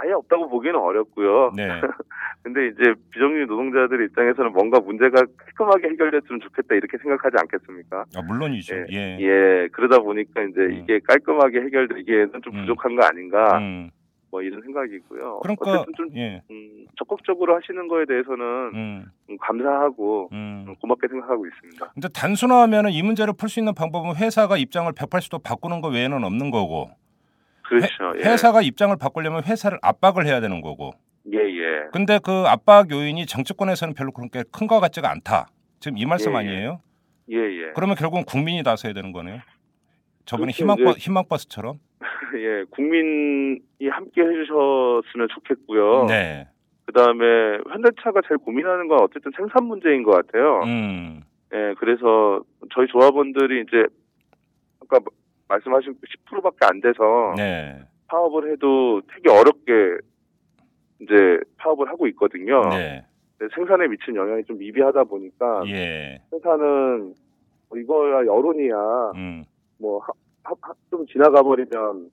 아예 0.00 0.12
없다고 0.12 0.48
보기는 0.48 0.76
어렵고요. 0.76 1.52
네. 1.56 1.68
근데 2.42 2.68
이제 2.68 2.94
비정규직 3.10 3.46
노동자들 3.48 4.04
입장에서는 4.06 4.52
뭔가 4.52 4.78
문제가 4.80 5.22
깔끔하게 5.36 5.88
해결됐으면 5.90 6.40
좋겠다 6.40 6.74
이렇게 6.76 6.96
생각하지 6.98 7.36
않겠습니까? 7.40 8.04
아, 8.16 8.22
물론이죠. 8.22 8.76
예. 8.92 9.18
예, 9.20 9.68
그러다 9.72 9.98
보니까 9.98 10.42
이제 10.42 10.60
음. 10.60 10.72
이게 10.72 11.00
깔끔하게 11.00 11.60
해결되기에는 11.62 12.40
좀 12.42 12.54
음. 12.54 12.60
부족한 12.60 12.96
거 12.96 13.04
아닌가, 13.04 13.58
음. 13.58 13.90
뭐 14.30 14.42
이런 14.42 14.60
생각이고요. 14.62 15.40
그러니까 15.42 15.72
어쨌든 15.72 15.92
좀 15.96 16.08
예. 16.16 16.42
음, 16.50 16.86
적극적으로 16.96 17.56
하시는 17.56 17.88
거에 17.88 18.04
대해서는 18.06 18.44
음. 18.74 19.04
음, 19.30 19.36
감사하고 19.40 20.28
음. 20.32 20.64
음, 20.68 20.74
고맙게 20.80 21.08
생각하고 21.08 21.46
있습니다. 21.46 21.90
근데 21.94 22.08
단순화하면은 22.08 22.90
이 22.90 23.02
문제를 23.02 23.34
풀 23.36 23.48
수 23.48 23.58
있는 23.58 23.74
방법은 23.74 24.16
회사가 24.16 24.56
입장을 24.58 24.90
180도 24.92 25.42
바꾸는 25.42 25.80
것 25.80 25.88
외에는 25.88 26.22
없는 26.24 26.50
거고 26.50 26.90
그렇죠. 27.68 28.12
예. 28.18 28.22
회사가 28.30 28.62
입장을 28.62 28.94
바꾸려면 29.00 29.44
회사를 29.44 29.78
압박을 29.82 30.26
해야 30.26 30.40
되는 30.40 30.60
거고 30.60 30.92
예, 31.32 31.38
예. 31.38 31.88
근데 31.92 32.18
그 32.24 32.44
압박 32.46 32.90
요인이 32.90 33.26
정치권에서는 33.26 33.94
별로 33.94 34.12
그렇게 34.12 34.42
큰 34.50 34.66
것 34.66 34.80
같지가 34.80 35.10
않다. 35.10 35.48
지금 35.80 35.98
이 35.98 36.06
말씀 36.06 36.32
예, 36.32 36.34
예. 36.34 36.38
아니에요? 36.38 36.80
예, 37.30 37.36
예. 37.36 37.72
그러면 37.74 37.96
결국은 37.96 38.24
국민이 38.24 38.62
나서야 38.62 38.92
되는 38.94 39.12
거네요. 39.12 39.40
저번에 40.24 40.52
그렇죠, 40.52 40.62
희망버, 40.64 40.90
이제- 40.92 41.00
희망버스처럼. 41.00 41.78
예, 42.36 42.64
국민이 42.70 43.58
함께 43.90 44.20
해주셨으면 44.22 45.28
좋겠고요. 45.34 46.06
네. 46.06 46.48
그 46.86 46.92
다음에 46.92 47.24
현대차가 47.70 48.20
제일 48.28 48.38
고민하는 48.38 48.88
건 48.88 49.00
어쨌든 49.02 49.30
생산 49.36 49.64
문제인 49.64 50.02
것 50.02 50.10
같아요. 50.12 50.62
음. 50.64 51.22
예, 51.54 51.74
그래서 51.78 52.42
저희 52.74 52.86
조합원들이 52.88 53.62
이제 53.68 53.84
아까 54.82 55.00
말씀하신 55.48 55.94
10%밖에 56.30 56.58
안 56.62 56.80
돼서 56.80 57.34
네. 57.36 57.80
파업을 58.08 58.52
해도 58.52 59.00
되게 59.14 59.30
어렵게 59.30 59.98
이제 61.00 61.40
파업을 61.56 61.88
하고 61.88 62.06
있거든요. 62.08 62.68
네. 62.70 63.04
근데 63.36 63.54
생산에 63.54 63.86
미친 63.86 64.16
영향이 64.16 64.44
좀 64.44 64.58
미비하다 64.58 65.04
보니까 65.04 65.62
예. 65.68 66.20
생산은 66.30 67.14
뭐 67.68 67.78
이거야 67.78 68.26
여론이야 68.26 69.12
음. 69.14 69.44
뭐좀 69.78 71.06
지나가 71.10 71.42
버리면 71.42 72.10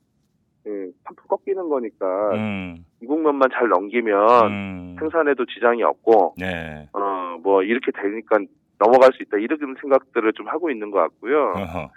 예, 0.68 0.72
한풀 1.04 1.28
꺾이는 1.28 1.70
거니까 1.70 2.36
음. 2.36 2.86
이 3.02 3.06
국면만 3.06 3.50
잘 3.54 3.70
넘기면 3.70 4.52
음. 4.52 4.96
생산에도 5.00 5.46
지장이 5.46 5.84
없고 5.84 6.36
네. 6.38 6.88
어뭐 6.92 7.64
이렇게 7.64 7.92
되니까 7.92 8.40
넘어갈 8.78 9.12
수 9.14 9.24
있다 9.24 9.38
이런 9.38 9.58
생각들을 9.80 10.34
좀 10.34 10.48
하고 10.48 10.70
있는 10.70 10.92
것 10.92 11.00
같고요. 11.00 11.54
어허. 11.56 11.90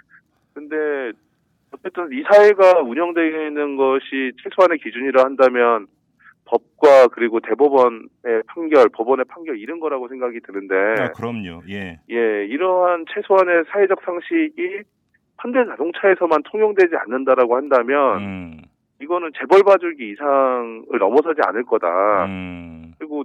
근데 0.55 1.12
어쨌든 1.72 2.09
이 2.12 2.22
사회가 2.22 2.81
운영되는 2.81 3.76
것이 3.76 4.33
최소한의 4.42 4.78
기준이라 4.78 5.22
한다면 5.22 5.87
법과 6.48 7.09
그리고 7.09 7.40
대법원의 7.40 8.42
판결, 8.46 8.88
법원의 8.88 9.26
판결 9.28 9.59
이런 9.59 9.81
거라고 9.81 10.09
생각이 10.09 10.40
드는데 10.40 10.74
아, 11.02 11.12
그럼요. 11.12 11.62
예. 11.68 12.00
예 12.11 12.46
이러한 12.46 13.04
최소한의 13.12 13.64
사회적 13.70 14.00
상식이 14.02 14.83
현대 15.40 15.64
자동차에서만 15.66 16.42
통용되지 16.50 16.96
않는다라고 16.96 17.57
한다면 17.57 18.18
음. 18.18 18.62
이거는 19.00 19.31
재벌 19.38 19.62
봐주기 19.62 20.11
이상을 20.12 20.98
넘어서지 20.98 21.40
않을 21.44 21.64
거다. 21.64 22.24
음. 22.26 22.92
그리고 22.98 23.24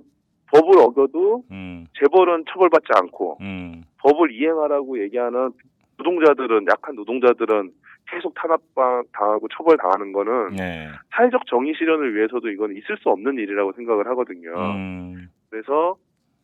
법을 0.51 0.79
어겨도 0.79 1.43
음. 1.49 1.87
재벌은 1.99 2.43
처벌받지 2.51 2.87
않고 2.93 3.37
음. 3.41 3.83
법을 3.99 4.31
이행하라고 4.31 5.01
얘기하는 5.01 5.51
노동자들은 5.97 6.67
약한 6.69 6.95
노동자들은 6.95 7.71
계속 8.13 8.33
탄압당하고 8.35 9.47
처벌당하는 9.49 10.13
거는 10.13 10.55
네. 10.55 10.89
사회적 11.15 11.45
정의 11.47 11.73
실현을 11.75 12.15
위해서도 12.15 12.49
이건 12.49 12.71
있을 12.75 12.97
수 12.97 13.09
없는 13.09 13.35
일이라고 13.35 13.73
생각을 13.73 14.07
하거든요. 14.07 14.51
음. 14.55 15.29
그래서 15.49 15.95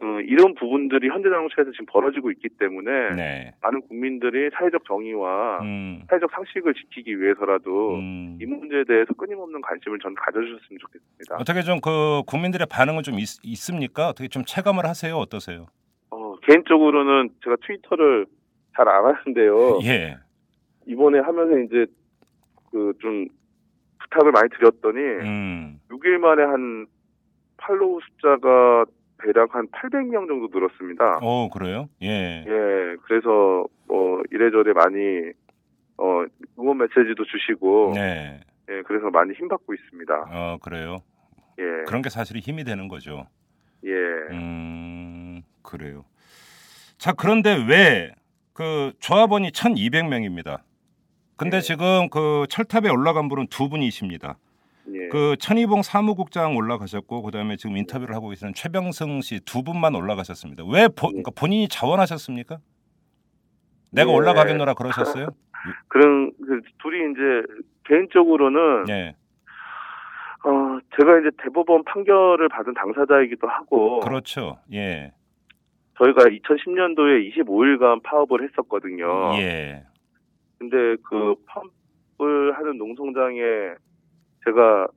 어, 0.01 0.05
이런 0.21 0.55
부분들이 0.55 1.09
현대자동차에서 1.09 1.71
지금 1.71 1.85
벌어지고 1.87 2.31
있기 2.31 2.47
때문에 2.57 3.15
네. 3.15 3.53
많은 3.61 3.81
국민들이 3.81 4.49
사회적 4.53 4.85
정의와 4.85 5.59
음. 5.61 6.03
사회적 6.09 6.31
상식을 6.31 6.73
지키기 6.73 7.19
위해서라도 7.19 7.95
음. 7.95 8.37
이 8.41 8.45
문제에 8.45 8.85
대해서 8.85 9.13
끊임없는 9.13 9.59
관심을 9.61 9.99
전 9.99 10.15
가져주셨으면 10.15 10.79
좋겠습니다. 10.79 11.35
어떻게 11.35 11.61
좀 11.63 11.79
그 11.81 12.23
국민들의 12.27 12.65
반응은 12.69 13.03
좀 13.03 13.19
있, 13.19 13.27
있습니까? 13.43 14.07
어떻게 14.09 14.29
좀 14.29 14.43
체감을 14.45 14.85
하세요? 14.85 15.15
어떠세요? 15.17 15.67
어, 16.11 16.35
개인적으로는 16.43 17.29
제가 17.43 17.57
트위터를 17.65 18.25
잘 18.75 18.87
안 18.87 19.13
하는데요. 19.13 19.79
예. 19.83 20.17
이번에 20.85 21.19
하면서 21.19 21.57
이제 21.59 21.85
그 22.71 22.93
좀 22.99 23.27
부탁을 23.99 24.31
많이 24.31 24.49
드렸더니 24.49 24.97
음. 25.27 25.79
6일 25.89 26.17
만에 26.19 26.43
한 26.43 26.87
팔로우 27.57 27.99
숫자가 28.01 28.85
대략 29.21 29.53
한 29.53 29.67
800명 29.67 30.27
정도 30.27 30.47
늘었습니다. 30.51 31.19
어, 31.21 31.49
그래요? 31.49 31.89
예. 32.01 32.45
예, 32.47 32.95
그래서 33.03 33.65
뭐 33.87 34.21
이래저래 34.31 34.71
많이 34.73 35.31
어 35.97 36.23
응원 36.57 36.77
메시지도 36.77 37.25
주시고 37.25 37.91
네. 37.95 38.39
예, 38.69 38.81
그래서 38.83 39.09
많이 39.09 39.33
힘 39.33 39.47
받고 39.49 39.73
있습니다. 39.73 40.25
어, 40.31 40.57
그래요. 40.63 40.99
예, 41.59 41.63
그런 41.85 42.01
게 42.01 42.09
사실 42.09 42.37
힘이 42.37 42.63
되는 42.63 42.87
거죠. 42.87 43.27
예. 43.83 43.91
음, 44.31 45.41
그래요. 45.63 46.05
자, 46.97 47.11
그런데 47.13 47.55
왜 47.67 48.13
그 48.53 48.91
조합원이 48.99 49.51
1,200명입니다. 49.51 50.59
근데 51.39 51.57
네. 51.57 51.61
지금 51.61 52.09
그 52.09 52.45
철탑에 52.49 52.89
올라간 52.89 53.29
분은 53.29 53.47
두 53.47 53.69
분이십니다. 53.69 54.37
예. 54.93 55.07
그 55.07 55.35
천희봉 55.39 55.83
사무국장 55.83 56.57
올라가셨고 56.57 57.21
그다음에 57.21 57.55
지금 57.55 57.77
인터뷰를 57.77 58.13
하고 58.13 58.29
계시는 58.29 58.53
최병승 58.53 59.21
씨 59.21 59.39
두 59.45 59.63
분만 59.63 59.95
올라가셨습니다. 59.95 60.63
왜 60.69 60.87
보, 60.89 61.07
그러니까 61.07 61.31
본인이 61.31 61.67
자원하셨습니까? 61.69 62.57
내가 63.91 64.11
네. 64.11 64.17
올라가겠노라 64.17 64.73
그러셨어요? 64.73 65.29
그런 65.87 66.31
그 66.45 66.61
둘이 66.81 67.11
이제 67.11 67.63
개인적으로는 67.85 68.89
예. 68.89 69.15
어 70.45 70.79
제가 70.97 71.19
이제 71.19 71.29
대법원 71.41 71.83
판결을 71.85 72.49
받은 72.49 72.73
당사자이기도 72.73 73.47
하고 73.47 73.99
그렇죠. 74.01 74.57
예. 74.73 75.13
저희가 75.97 76.23
2010년도에 76.23 77.33
25일간 77.33 78.03
파업을 78.03 78.43
했었거든요. 78.43 79.33
예. 79.35 79.83
근데 80.59 80.95
그 81.03 81.35
파업을 81.45 82.57
하는 82.57 82.77
농성장에 82.77 83.39
제가 84.45 84.87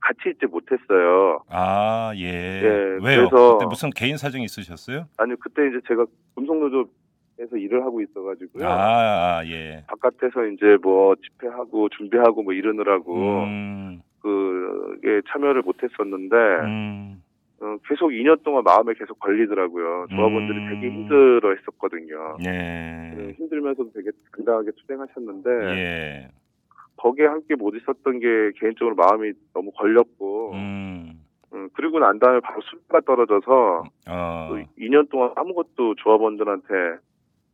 같이 0.00 0.30
있지 0.30 0.46
못했어요. 0.46 1.42
아, 1.50 2.12
예. 2.16 2.24
예, 2.24 2.68
왜요? 3.04 3.28
그래서- 3.28 3.58
무슨 3.68 3.90
개인 3.90 4.16
사정이 4.16 4.44
있으셨어요? 4.44 5.06
아니 5.18 5.34
그때 5.38 5.68
이제 5.68 5.78
제가 5.86 6.06
금속노조에서 6.36 7.56
일을 7.58 7.84
하고 7.84 8.00
있어가지고요. 8.00 8.66
아, 8.66 9.38
아, 9.40 9.46
예. 9.46 9.84
바깥에서 9.88 10.46
이제 10.46 10.78
뭐 10.82 11.14
집회하고 11.16 11.90
준비하고 11.90 12.42
뭐 12.42 12.54
이러느라고 12.54 13.14
음. 13.44 14.00
그게 14.22 15.20
참여를 15.30 15.62
못했었는데 15.62 16.36
음. 16.64 17.22
어, 17.62 17.76
계속 17.86 18.08
2년 18.08 18.42
동안 18.42 18.64
마음에 18.64 18.94
계속 18.94 19.18
걸리더라고요. 19.20 20.06
조합원들이 20.10 20.58
음. 20.58 20.68
되게 20.70 20.90
힘들어 20.94 21.50
했었거든요. 21.54 22.36
네, 22.42 23.14
예. 23.18 23.32
힘들면서도 23.32 23.90
되게 23.92 24.10
당당하게 24.34 24.70
투쟁하셨는데 24.72 25.50
예. 25.76 26.28
거기에 26.96 27.26
함께 27.26 27.54
못 27.54 27.74
있었던 27.76 28.18
게 28.18 28.52
개인적으로 28.56 28.94
마음이 28.94 29.32
너무 29.52 29.70
걸렸고 29.72 30.52
음. 30.54 31.20
음, 31.52 31.68
그리고 31.74 31.98
난 31.98 32.18
다음에 32.18 32.40
바로 32.40 32.60
수가 32.62 33.00
떨어져서 33.00 33.84
어. 34.08 34.48
또 34.48 34.58
2년 34.78 35.10
동안 35.10 35.32
아무것도 35.36 35.96
조합원들한테 35.96 36.74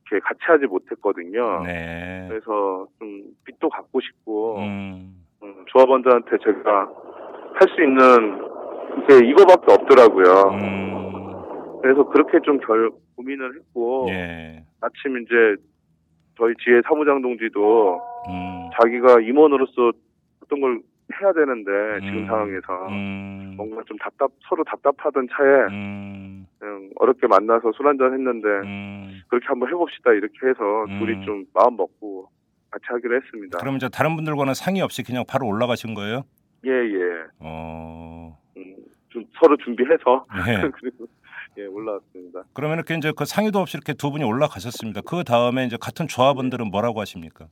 이렇게 0.09 0.21
같이 0.23 0.41
하지 0.43 0.67
못했거든요. 0.67 1.65
네. 1.65 2.27
그래서 2.29 2.87
좀 3.01 3.23
빚도 3.45 3.69
갚고 3.69 4.01
싶고 4.01 4.59
음. 4.59 5.25
음, 5.43 5.65
조합원들한테 5.67 6.37
제가 6.45 6.91
할 7.59 7.69
수 7.71 7.83
있는 7.83 8.56
게 9.09 9.27
이거밖에 9.29 9.73
없더라고요. 9.73 10.51
음. 10.53 11.81
그래서 11.83 12.09
그렇게 12.09 12.39
좀 12.45 12.59
결, 12.59 12.91
고민을 13.17 13.57
했고 13.57 14.07
예. 14.11 14.65
마침 14.81 15.19
이제 15.23 15.63
저희 16.37 16.55
지혜 16.65 16.81
사무장 16.87 17.23
동지도 17.23 18.01
음. 18.29 18.71
자기가 18.79 19.21
임원으로서 19.21 19.93
어떤 20.43 20.61
걸 20.61 20.81
해야 21.21 21.33
되는데 21.33 21.71
지금 22.05 22.19
음. 22.19 22.27
상황에서 22.27 22.89
음. 22.89 23.55
뭔가 23.57 23.83
좀 23.87 23.97
답답 23.99 24.31
서로 24.49 24.65
답답하던 24.65 25.29
차에 25.31 25.49
음. 25.71 26.47
그냥 26.59 26.91
어렵게 26.97 27.27
만나서 27.27 27.73
술 27.73 27.87
한잔 27.87 28.13
했는데 28.13 28.49
음. 28.49 29.23
그렇게 29.29 29.47
한번 29.47 29.69
해봅시다 29.69 30.13
이렇게 30.13 30.35
해서 30.49 30.85
음. 30.89 30.99
둘이 30.99 31.25
좀 31.25 31.45
마음 31.55 31.77
먹고 31.77 32.29
같이 32.71 32.85
하기로 32.89 33.17
했습니다. 33.17 33.59
그럼 33.59 33.77
이제 33.77 33.89
다른 33.89 34.17
분들과는 34.17 34.55
상의 34.55 34.83
없이 34.83 35.03
그냥 35.03 35.25
바로 35.27 35.47
올라가신 35.47 35.95
거예요? 35.95 36.25
예 36.67 36.71
예. 36.71 37.25
어. 37.41 38.37
음, 39.17 39.23
좀 39.23 39.25
서로 39.41 39.57
준비해서 39.57 40.27
예. 40.49 40.71
그리고 40.81 41.07
예 41.59 41.67
올라왔습니다. 41.67 42.45
그러면 42.53 42.77
이렇게 42.77 42.95
이제 42.95 43.13
그 43.17 43.25
상의도 43.25 43.59
없이 43.59 43.77
이렇게 43.77 43.95
두 43.95 44.11
분이 44.11 44.25
올라가셨습니다. 44.25 45.01
그 45.07 45.25
다음에 45.25 45.65
이제 45.65 45.77
같은 45.81 46.07
조합원들은 46.07 46.71
뭐라고 46.71 47.01
하십니까? 47.01 47.47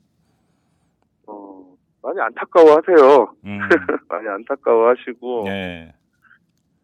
어 1.27 1.77
많이 2.03 2.21
안타까워하세요. 2.21 3.35
음. 3.47 3.59
많이 4.09 4.29
안타까워하시고 4.29 5.45
예. 5.49 5.95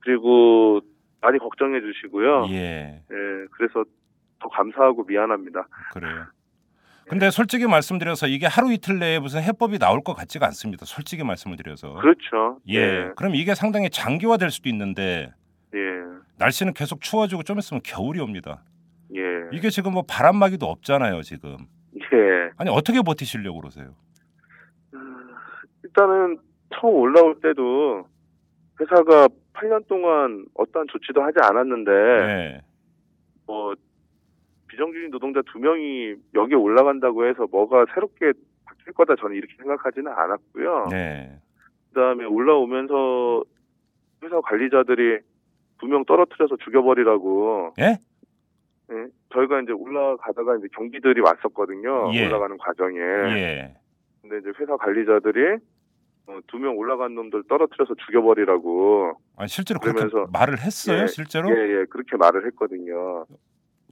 그리고 0.00 0.80
많이 1.20 1.38
걱정해 1.38 1.80
주시고요. 1.80 2.46
예. 2.50 3.02
예. 3.10 3.46
그래서 3.52 3.84
더 4.40 4.48
감사하고 4.48 5.04
미안합니다. 5.04 5.68
그래요. 5.92 6.24
근데 7.10 7.28
솔직히 7.32 7.66
말씀드려서 7.66 8.28
이게 8.28 8.46
하루 8.46 8.72
이틀 8.72 9.00
내에 9.00 9.18
무슨 9.18 9.42
해법이 9.42 9.80
나올 9.80 10.00
것 10.00 10.14
같지가 10.14 10.46
않습니다. 10.46 10.86
솔직히 10.86 11.24
말씀을 11.24 11.56
드려서. 11.56 11.94
그렇죠. 11.94 12.60
예. 12.68 13.10
그럼 13.16 13.34
이게 13.34 13.56
상당히 13.56 13.90
장기화될 13.90 14.52
수도 14.52 14.68
있는데 14.68 15.32
예. 15.74 15.78
날씨는 16.38 16.72
계속 16.72 17.00
추워지고 17.00 17.42
좀 17.42 17.58
있으면 17.58 17.80
겨울이 17.82 18.20
옵니다. 18.20 18.62
예. 19.16 19.20
이게 19.50 19.70
지금 19.70 19.94
뭐 19.94 20.04
바람막이도 20.06 20.64
없잖아요, 20.64 21.22
지금. 21.22 21.56
예. 21.96 22.50
아니 22.56 22.70
어떻게 22.70 23.02
버티시려고 23.02 23.60
그러세요? 23.60 23.96
일단은 25.82 26.38
처음 26.72 26.94
올라올 26.94 27.40
때도 27.40 28.06
회사가 28.80 29.26
8년 29.54 29.84
동안 29.88 30.46
어떠한 30.54 30.86
조치도 30.92 31.20
하지 31.20 31.38
않았는데 31.42 31.90
네. 31.90 32.60
뭐 33.48 33.74
비정규직 34.70 35.10
노동자 35.10 35.42
두 35.52 35.58
명이 35.58 36.14
여기에 36.34 36.56
올라간다고 36.56 37.26
해서 37.26 37.46
뭐가 37.50 37.86
새롭게 37.92 38.32
바뀔 38.64 38.92
거다 38.94 39.16
저는 39.16 39.34
이렇게 39.36 39.52
생각하지는 39.58 40.12
않았고요. 40.12 40.86
네. 40.90 41.38
그다음에 41.92 42.24
올라오면서 42.24 43.42
회사 44.22 44.40
관리자들이 44.40 45.18
두 45.80 45.86
명 45.86 46.04
떨어뜨려서 46.04 46.56
죽여버리라고. 46.58 47.74
예? 47.80 47.96
예, 48.92 49.06
저희가 49.32 49.60
이제 49.62 49.72
올라가다가 49.72 50.56
이제 50.56 50.68
경비들이 50.76 51.20
왔었거든요. 51.22 52.10
예. 52.12 52.26
올라가는 52.26 52.56
과정에. 52.58 52.98
예. 52.98 53.74
근데 54.20 54.38
이제 54.38 54.52
회사 54.60 54.76
관리자들이 54.76 55.56
어, 56.26 56.38
두명 56.48 56.76
올라간 56.76 57.14
놈들 57.14 57.44
떨어뜨려서 57.48 57.94
죽여버리라고. 58.06 59.14
아니 59.36 59.48
실제로 59.48 59.80
그렇게 59.80 60.00
그러면서- 60.04 60.30
말을 60.32 60.58
했어요, 60.60 61.02
예, 61.02 61.06
실제로? 61.06 61.48
예, 61.50 61.80
예, 61.80 61.84
그렇게 61.88 62.16
말을 62.16 62.46
했거든요. 62.48 63.24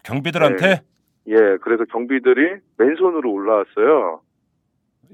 경비들한테? 0.09 0.83
예, 1.29 1.35
그래서 1.61 1.85
경비들이 1.85 2.61
맨손으로 2.79 3.31
올라왔어요. 3.31 4.23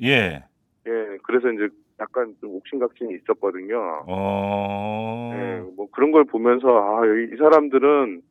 예. 0.02 0.44
예, 0.87 1.18
그래서 1.24 1.50
이제 1.50 1.68
약간 1.98 2.35
좀 2.40 2.54
옥신각신이 2.54 3.14
있었거든요. 3.14 4.04
어. 4.07 5.33
예, 5.35 5.62
뭐 5.76 5.88
그런 5.90 6.12
걸 6.12 6.24
보면서 6.24 6.68
아, 6.68 7.07
이, 7.07 7.35
이 7.35 7.37
사람들은 7.37 8.22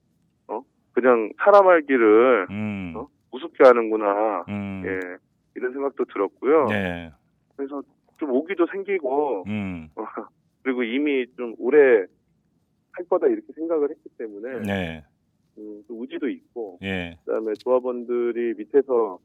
어 0.47 0.62
그냥 0.93 1.32
사람 1.43 1.67
알기를 1.67 2.47
음. 2.49 2.93
어? 2.95 3.08
우습게 3.32 3.63
하는구나. 3.63 4.45
음. 4.47 4.84
예, 4.86 4.99
이런 5.56 5.73
생각도 5.73 6.06
들었고요. 6.06 6.67
네. 6.67 7.12
그래서 7.56 7.82
좀 8.17 8.32
오기도 8.32 8.67
생기고 8.67 9.43
음. 9.47 9.89
어, 9.95 10.06
그리고 10.62 10.84
이미 10.84 11.26
좀 11.36 11.56
오래 11.58 12.06
할 12.91 13.06
거다 13.10 13.28
이렇게 13.28 13.47
생각을 13.56 13.89
했기 13.89 14.10
때문에 14.17 14.60
네. 14.62 15.04
음, 15.58 15.84
좀 15.88 16.02
의지도 16.02 16.30
있고 16.30 16.80
예. 16.84 17.18
그다음에 17.26 17.54
조합원들이 17.60 18.56
밑에서 18.58 19.20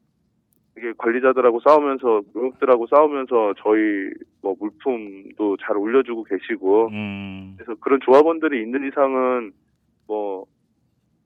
이게 0.77 0.93
관리자들하고 0.97 1.59
싸우면서 1.65 2.21
농업들하고 2.33 2.87
싸우면서 2.87 3.55
저희 3.63 4.11
뭐 4.41 4.55
물품도 4.59 5.57
잘 5.61 5.77
올려주고 5.77 6.23
계시고 6.23 6.87
음. 6.89 7.55
그래서 7.57 7.75
그런 7.81 7.99
조합원들이 8.03 8.61
있는 8.61 8.87
이상은 8.87 9.51
뭐 10.07 10.45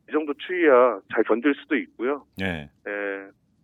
이 0.10 0.12
정도 0.12 0.34
추위야 0.34 1.00
잘 1.13 1.23
견딜 1.23 1.56
수도 1.56 1.77
있고요. 1.77 2.25
예. 2.42 2.46
예, 2.88 2.92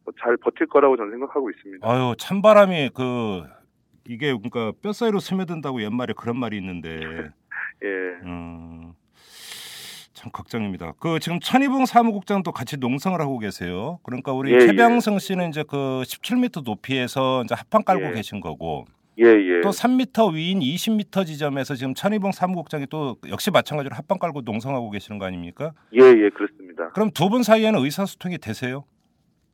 뭐 0.06 0.14
잘 0.20 0.38
버틸 0.38 0.68
거라고 0.68 0.96
저는 0.98 1.12
생각하고 1.12 1.50
있습니다. 1.50 1.88
아유, 1.88 2.16
찬바람이 2.18 2.92
그 2.96 3.44
이게 4.08 4.28
그러니까 4.34 4.72
뼈 4.82 4.92
사이로 4.94 5.20
스며든다고 5.20 5.82
옛말에 5.84 6.14
그런 6.18 6.38
말이 6.38 6.58
있는데 6.58 6.90
예, 7.84 7.88
음. 8.24 8.79
참 10.20 10.32
걱정입니다. 10.34 10.94
그 11.00 11.18
지금 11.20 11.40
천이봉 11.40 11.86
사무국장도 11.86 12.52
같이 12.52 12.76
농성을 12.76 13.18
하고 13.22 13.40
계세요. 13.40 14.00
그러니까 14.04 14.34
우리 14.34 14.54
예, 14.54 14.60
최병성 14.60 15.18
씨는 15.18 15.48
이제 15.48 15.64
그 15.64 16.02
17m 16.06 16.66
높이에서 16.66 17.44
이제 17.46 17.56
합판 17.56 17.86
깔고 17.86 18.08
예. 18.08 18.12
계신 18.12 18.42
거고 18.42 18.84
예, 19.18 19.24
예. 19.28 19.62
또 19.62 19.70
3m 19.70 20.34
위인 20.34 20.60
20m 20.60 21.26
지점에서 21.26 21.76
지금 21.76 21.94
천이봉 21.94 22.34
사무국장이 22.34 22.86
또 22.90 23.16
역시 23.30 23.50
마찬가지로 23.50 23.96
합판 23.96 24.20
깔고 24.20 24.42
농성하고 24.42 24.90
계시는 24.92 25.20
거 25.20 25.26
아닙니까? 25.26 25.72
예, 25.94 26.00
예, 26.02 26.30
그렇습니다. 26.30 26.90
그럼 26.90 27.12
두 27.12 27.30
분 27.30 27.42
사이에는 27.44 27.80
의사소통이 27.80 28.40
되세요? 28.40 28.84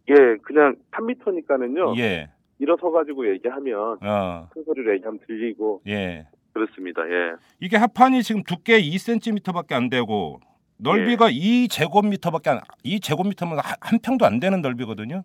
예, 0.09 0.15
그냥 0.41 0.75
3m니까는요. 0.91 1.99
예. 1.99 2.29
일어서 2.57 2.89
가지고 2.89 3.29
얘기하면 3.31 3.97
어. 4.01 4.49
큰 4.51 4.63
소리로 4.63 4.95
얘기하면 4.95 5.19
들리고 5.27 5.81
예. 5.87 6.25
그렇습니다. 6.53 7.01
예. 7.03 7.35
이게 7.59 7.77
합판이 7.77 8.23
지금 8.23 8.41
두께 8.43 8.81
2cm밖에 8.81 9.73
안 9.73 9.89
되고 9.89 10.39
넓이가 10.77 11.29
2제곱미터밖에 11.29 12.47
안 12.49 12.59
2제곱미터면 12.83 13.55
한- 13.63 13.75
한 13.79 13.99
평도 13.99 14.25
안 14.25 14.39
되는 14.39 14.61
넓이거든요. 14.61 15.23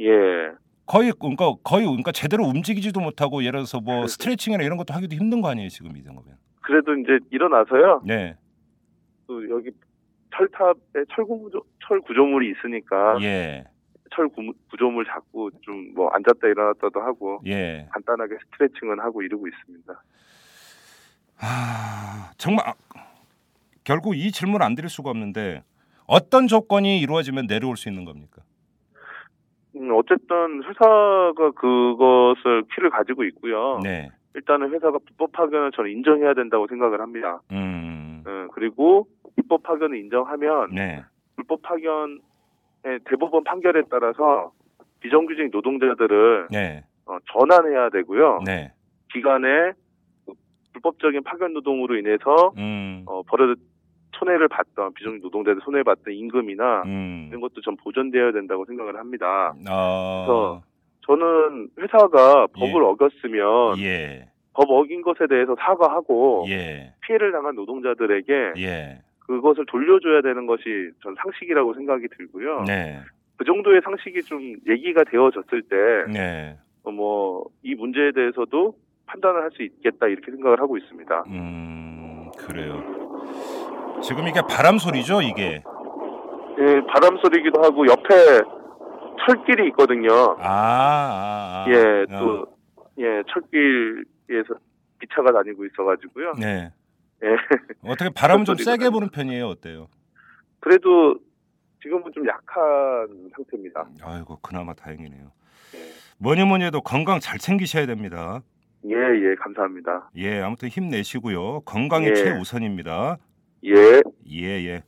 예. 0.00 0.06
거의 0.86 1.12
그러니까 1.18 1.52
거의 1.62 1.84
그러니까 1.86 2.12
제대로 2.12 2.44
움직이지도 2.44 3.00
못하고 3.00 3.42
예를 3.42 3.60
들어서 3.60 3.80
뭐 3.80 3.96
그렇죠. 3.96 4.08
스트레칭이나 4.08 4.62
이런 4.64 4.78
것도 4.78 4.94
하기도 4.94 5.14
힘든 5.16 5.40
거 5.42 5.48
아니에요 5.50 5.68
지금 5.68 5.96
이 5.96 6.02
정도면. 6.02 6.36
그래도 6.62 6.94
이제 6.96 7.18
일어나서요. 7.30 8.02
네. 8.06 8.36
또 9.26 9.48
여기 9.50 9.70
철탑에 10.34 11.04
철 11.14 11.24
구조 11.26 11.62
철 11.86 12.00
구조물이 12.00 12.50
있으니까 12.52 13.18
예. 13.22 13.64
철 14.14 14.28
구, 14.28 14.52
구조물 14.70 15.04
잡고 15.04 15.50
좀뭐 15.60 16.08
앉았다 16.08 16.46
일어났다도 16.48 17.00
하고 17.00 17.40
예. 17.46 17.86
간단하게 17.92 18.36
스트레칭은 18.52 18.98
하고 19.00 19.20
이러고 19.22 19.46
있습니다. 19.46 20.02
아 21.40 22.30
정말 22.38 22.66
아, 22.66 22.74
결국 23.88 24.16
이 24.16 24.30
질문 24.32 24.60
안 24.60 24.74
드릴 24.74 24.90
수가 24.90 25.08
없는데 25.08 25.62
어떤 26.06 26.46
조건이 26.46 27.00
이루어지면 27.00 27.46
내려올 27.46 27.78
수 27.78 27.88
있는 27.88 28.04
겁니까? 28.04 28.42
음, 29.76 29.90
어쨌든 29.94 30.62
회사가 30.62 31.50
그것을 31.52 32.64
키를 32.74 32.90
가지고 32.90 33.24
있고요. 33.24 33.80
네. 33.82 34.10
일단은 34.34 34.74
회사가 34.74 34.98
불법 35.06 35.32
파견을 35.32 35.72
저는 35.72 35.90
인정해야 35.90 36.34
된다고 36.34 36.66
생각을 36.66 37.00
합니다. 37.00 37.40
음. 37.50 38.22
음, 38.26 38.48
그리고 38.52 39.08
불법 39.36 39.62
파견을 39.62 39.96
인정하면 39.96 40.68
네. 40.74 41.02
불법 41.36 41.62
파견의 41.62 42.18
대법원 43.06 43.42
판결에 43.44 43.84
따라서 43.90 44.52
비정규직 45.00 45.48
노동자들을 45.50 46.48
네. 46.50 46.84
어, 47.06 47.16
전환해야 47.32 47.88
되고요. 47.88 48.40
네. 48.44 48.70
기간에 49.14 49.72
그 50.26 50.34
불법적인 50.74 51.22
파견 51.22 51.54
노동으로 51.54 51.96
인해서 51.96 52.52
음. 52.58 53.04
어, 53.06 53.22
벌어 53.22 53.54
손해를 54.12 54.48
봤던 54.48 54.94
비정규직 54.94 55.22
노동자들 55.22 55.60
손해를 55.62 55.84
봤던 55.84 56.14
임금이나 56.14 56.82
음. 56.86 57.26
이런 57.28 57.40
것도 57.40 57.60
전 57.62 57.76
보존되어야 57.76 58.32
된다고 58.32 58.64
생각을 58.64 58.96
합니다. 58.96 59.54
아. 59.66 60.24
그래서 60.26 60.62
저는 61.06 61.68
회사가 61.78 62.48
법을 62.48 62.82
어겼으면 62.82 63.78
예. 63.78 64.28
법 64.54 64.70
어긴 64.70 65.02
것에 65.02 65.26
대해서 65.28 65.54
사과하고 65.58 66.46
예. 66.48 66.92
피해를 67.06 67.32
당한 67.32 67.54
노동자들에게 67.54 68.52
예. 68.58 68.98
그것을 69.20 69.66
돌려줘야 69.66 70.22
되는 70.22 70.46
것이 70.46 70.90
전 71.02 71.14
상식이라고 71.22 71.74
생각이 71.74 72.08
들고요. 72.16 72.64
네. 72.66 72.98
그 73.36 73.44
정도의 73.44 73.82
상식이 73.84 74.22
좀 74.22 74.56
얘기가 74.66 75.04
되어졌을 75.04 75.62
때, 75.62 75.76
네. 76.12 76.56
어, 76.82 76.90
뭐, 76.90 77.44
이 77.62 77.74
문제에 77.74 78.10
대해서도 78.12 78.74
판단을 79.06 79.42
할 79.42 79.50
수 79.52 79.62
있겠다, 79.62 80.08
이렇게 80.08 80.32
생각을 80.32 80.60
하고 80.60 80.76
있습니다. 80.76 81.24
음. 81.28 82.30
그래요. 82.36 82.82
지금 84.02 84.28
이게 84.28 84.40
바람 84.48 84.78
소리죠, 84.78 85.22
이게. 85.22 85.62
예, 86.60 86.80
바람 86.92 87.16
소리기도 87.22 87.62
하고, 87.62 87.86
옆에 87.86 88.40
철길이 89.26 89.68
있거든요. 89.68 90.36
아, 90.38 90.44
아, 90.48 91.64
아. 91.66 91.66
예, 91.68 92.04
어. 92.14 92.18
또, 92.18 92.46
예, 92.98 93.22
철길에서 93.32 94.58
기차가 95.00 95.32
다니고 95.32 95.64
있어가지고요. 95.66 96.32
네. 96.40 96.72
예. 97.22 97.28
어떻게 97.90 98.10
바람은 98.10 98.44
좀 98.44 98.56
세게. 98.56 98.90
부는 98.90 99.10
편이에요, 99.10 99.48
어때요? 99.48 99.88
그래도 100.60 101.16
지금은 101.82 102.10
좀 102.12 102.26
약한 102.26 103.30
상태입니다. 103.36 103.86
아이고, 104.02 104.38
그나마 104.42 104.74
다행이네요. 104.74 105.30
예, 105.74 105.78
뭐니 106.18 106.44
뭐니 106.44 106.64
해도 106.64 106.80
건강 106.80 107.20
잘 107.20 107.38
챙기셔야 107.38 107.86
됩니다. 107.86 108.42
예, 108.86 108.94
예, 108.94 109.34
감사합니다. 109.36 110.10
예, 110.16 110.40
아무튼 110.40 110.68
힘내시고요. 110.68 111.60
건강이 111.60 112.06
예. 112.08 112.14
최우선입니다. 112.14 113.18
예, 113.64 114.02
예, 114.30 114.66
예. 114.66 114.82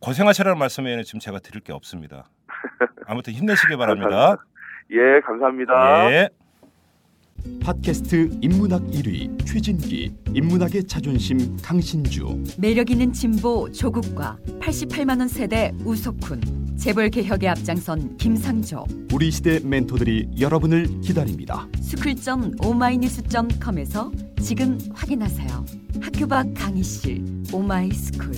고생하시라는 0.00 0.58
말씀에는 0.58 1.02
지금 1.04 1.20
제가 1.20 1.38
드릴 1.40 1.60
게 1.60 1.72
없습니다. 1.72 2.28
아무튼 3.06 3.32
힘내시기 3.32 3.76
바랍니다. 3.76 4.36
예, 4.90 5.20
감사합니다. 5.20 6.12
예. 6.12 6.28
팟캐스트 7.62 8.38
인문학 8.40 8.82
1위 8.88 9.46
최진기 9.46 10.12
인문학의 10.34 10.84
자존심 10.84 11.56
강신주 11.62 12.42
매력 12.58 12.90
있는 12.90 13.12
진보 13.12 13.70
조국과 13.70 14.36
88만 14.60 15.20
원 15.20 15.28
세대 15.28 15.72
우석훈, 15.84 16.76
재벌 16.76 17.10
개혁에 17.10 17.48
앞장선 17.48 18.16
김상조, 18.16 18.84
우리 19.14 19.30
시대 19.30 19.60
멘토들이 19.64 20.28
여러분을 20.40 21.00
기다립니다. 21.00 21.68
스쿨점 21.80 22.54
오마이뉴스 22.62 23.22
점 23.28 23.48
컴에서 23.60 24.10
지금 24.40 24.78
확인하세요. 24.94 25.64
학교 26.00 26.26
밖 26.26 26.46
강의실 26.54 27.22
오마이스쿨. 27.52 28.32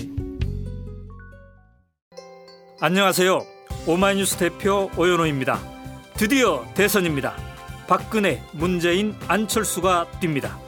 안녕하세요. 2.80 3.44
오마이뉴스 3.86 4.36
대표 4.36 4.90
오연호입니다. 4.96 5.58
드디어 6.14 6.64
대선입니다. 6.74 7.34
박근혜, 7.86 8.42
문재인, 8.52 9.14
안철수가 9.28 10.06
뜁니다. 10.20 10.58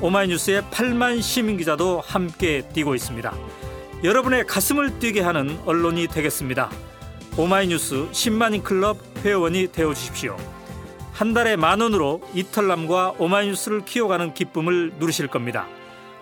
오마이뉴스의 0.00 0.62
8만 0.62 1.22
시민 1.22 1.56
기자도 1.56 2.00
함께 2.00 2.66
뛰고 2.72 2.94
있습니다. 2.94 3.34
여러분의 4.02 4.46
가슴을 4.46 4.98
뛰게 4.98 5.20
하는 5.20 5.58
언론이 5.66 6.08
되겠습니다. 6.08 6.70
오마이뉴스 7.36 8.08
10만인 8.10 8.62
클럽 8.62 8.98
회원이 9.24 9.72
되어 9.72 9.94
주십시오. 9.94 10.36
한 11.12 11.34
달에 11.34 11.56
만 11.56 11.80
원으로 11.80 12.22
이털남과 12.34 13.16
오마이뉴스를 13.18 13.84
키워가는 13.84 14.34
기쁨을 14.34 14.94
누리실 14.98 15.28
겁니다. 15.28 15.66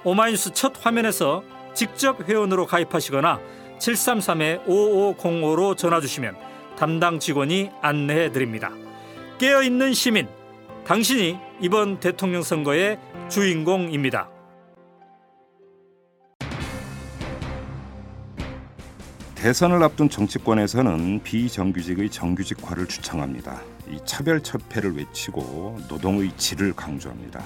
오마이뉴스 0.04 0.52
첫 0.52 0.74
화면에서 0.84 1.42
직접 1.74 2.28
회원으로 2.28 2.66
가입하시거나 2.66 3.40
733-5505로 3.78 5.76
전화 5.76 6.00
주시면 6.00 6.36
담당 6.76 7.18
직원이 7.18 7.70
안내해 7.82 8.30
드립니다. 8.32 8.70
깨어 9.38 9.62
있는 9.62 9.92
시민, 9.92 10.28
당신이 10.84 11.38
이번 11.60 12.00
대통령 12.00 12.42
선거의 12.42 12.98
주인공입니다. 13.28 14.30
대선을 19.34 19.82
앞둔 19.84 20.08
정치권에서는 20.08 21.22
비정규직의 21.22 22.10
정규직화를 22.10 22.86
주창합니다. 22.88 23.62
이 23.88 23.98
차별차폐를 24.04 24.96
외치고 24.96 25.78
노동의 25.88 26.32
질을 26.36 26.72
강조합니다. 26.72 27.44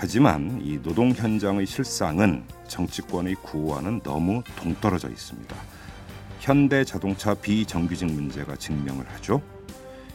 하지만 0.00 0.60
이 0.62 0.80
노동 0.80 1.10
현장의 1.10 1.66
실상은 1.66 2.44
정치권의 2.68 3.34
구호와는 3.42 4.00
너무 4.04 4.44
동떨어져 4.56 5.08
있습니다. 5.08 5.56
현대 6.38 6.84
자동차 6.84 7.34
비정규직 7.34 8.06
문제가 8.06 8.54
증명을 8.54 9.04
하죠. 9.14 9.42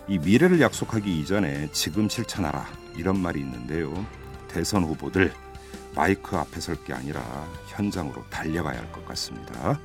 이 0.08 0.18
미래를 0.20 0.62
약속하기 0.62 1.20
이전에 1.20 1.68
지금 1.74 2.08
실천하라 2.08 2.66
이런 2.96 3.20
말이 3.20 3.42
있는데요. 3.42 3.94
대선 4.48 4.84
후보들 4.86 5.34
마이크 5.96 6.38
앞에 6.38 6.62
설 6.62 6.82
게 6.86 6.94
아니라 6.94 7.22
현장으로 7.68 8.24
달려가야 8.30 8.80
할 8.80 8.92
것 8.94 9.06
같습니다. 9.06 9.78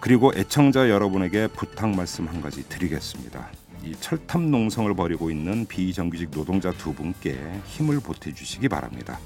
그리고 0.00 0.32
애청자 0.36 0.88
여러분에게 0.88 1.48
부탁 1.48 1.90
말씀 1.90 2.28
한 2.28 2.40
가지 2.40 2.68
드리겠습니다. 2.68 3.50
이 3.84 3.94
철탑 3.98 4.42
농성을 4.42 4.94
벌이고 4.94 5.30
있는 5.30 5.66
비정규직 5.66 6.30
노동자 6.30 6.70
두 6.72 6.94
분께 6.94 7.36
힘을 7.66 8.00
보태 8.00 8.32
주시기 8.32 8.68
바랍니다. 8.68 9.18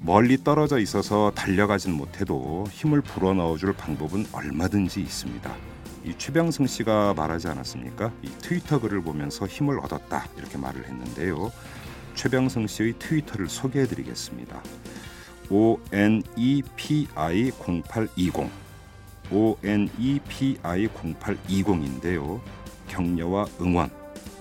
멀리 0.00 0.42
떨어져 0.42 0.78
있어서 0.78 1.32
달려가진 1.34 1.94
못해도 1.94 2.66
힘을 2.70 3.00
불어넣어 3.00 3.56
줄 3.56 3.72
방법은 3.72 4.26
얼마든지 4.32 5.00
있습니다. 5.00 5.54
이 6.04 6.14
최병승 6.16 6.66
씨가 6.66 7.14
말하지 7.14 7.48
않았습니까? 7.48 8.12
이 8.22 8.28
트위터 8.42 8.78
글을 8.78 9.02
보면서 9.02 9.46
힘을 9.46 9.78
얻었다 9.80 10.26
이렇게 10.36 10.58
말을 10.58 10.84
했는데요. 10.86 11.50
최병승 12.14 12.66
씨의 12.66 12.94
트위터를 12.98 13.48
소개해 13.48 13.86
드리겠습니다. 13.86 14.62
O 15.50 15.78
N 15.92 16.22
E 16.36 16.62
P 16.76 17.08
I 17.14 17.50
0820 17.50 18.64
ONEPI 19.30 20.58
0820인데요. 20.62 22.40
격려와 22.88 23.46
응원 23.60 23.90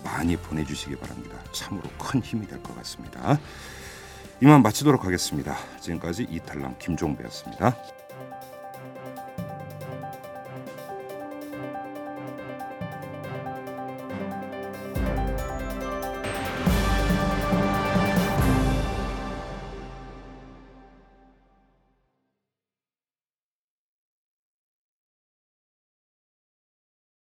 많이 0.03 0.35
보내주시기 0.35 0.95
바랍니다. 0.97 1.37
참으로 1.53 1.83
큰 1.97 2.21
힘이 2.21 2.47
될 2.47 2.61
것 2.61 2.75
같습니다. 2.77 3.39
이만 4.41 4.61
마치도록 4.61 5.05
하겠습니다. 5.05 5.55
지금까지 5.79 6.27
이탈남 6.29 6.75
김종배였습니다. 6.79 7.75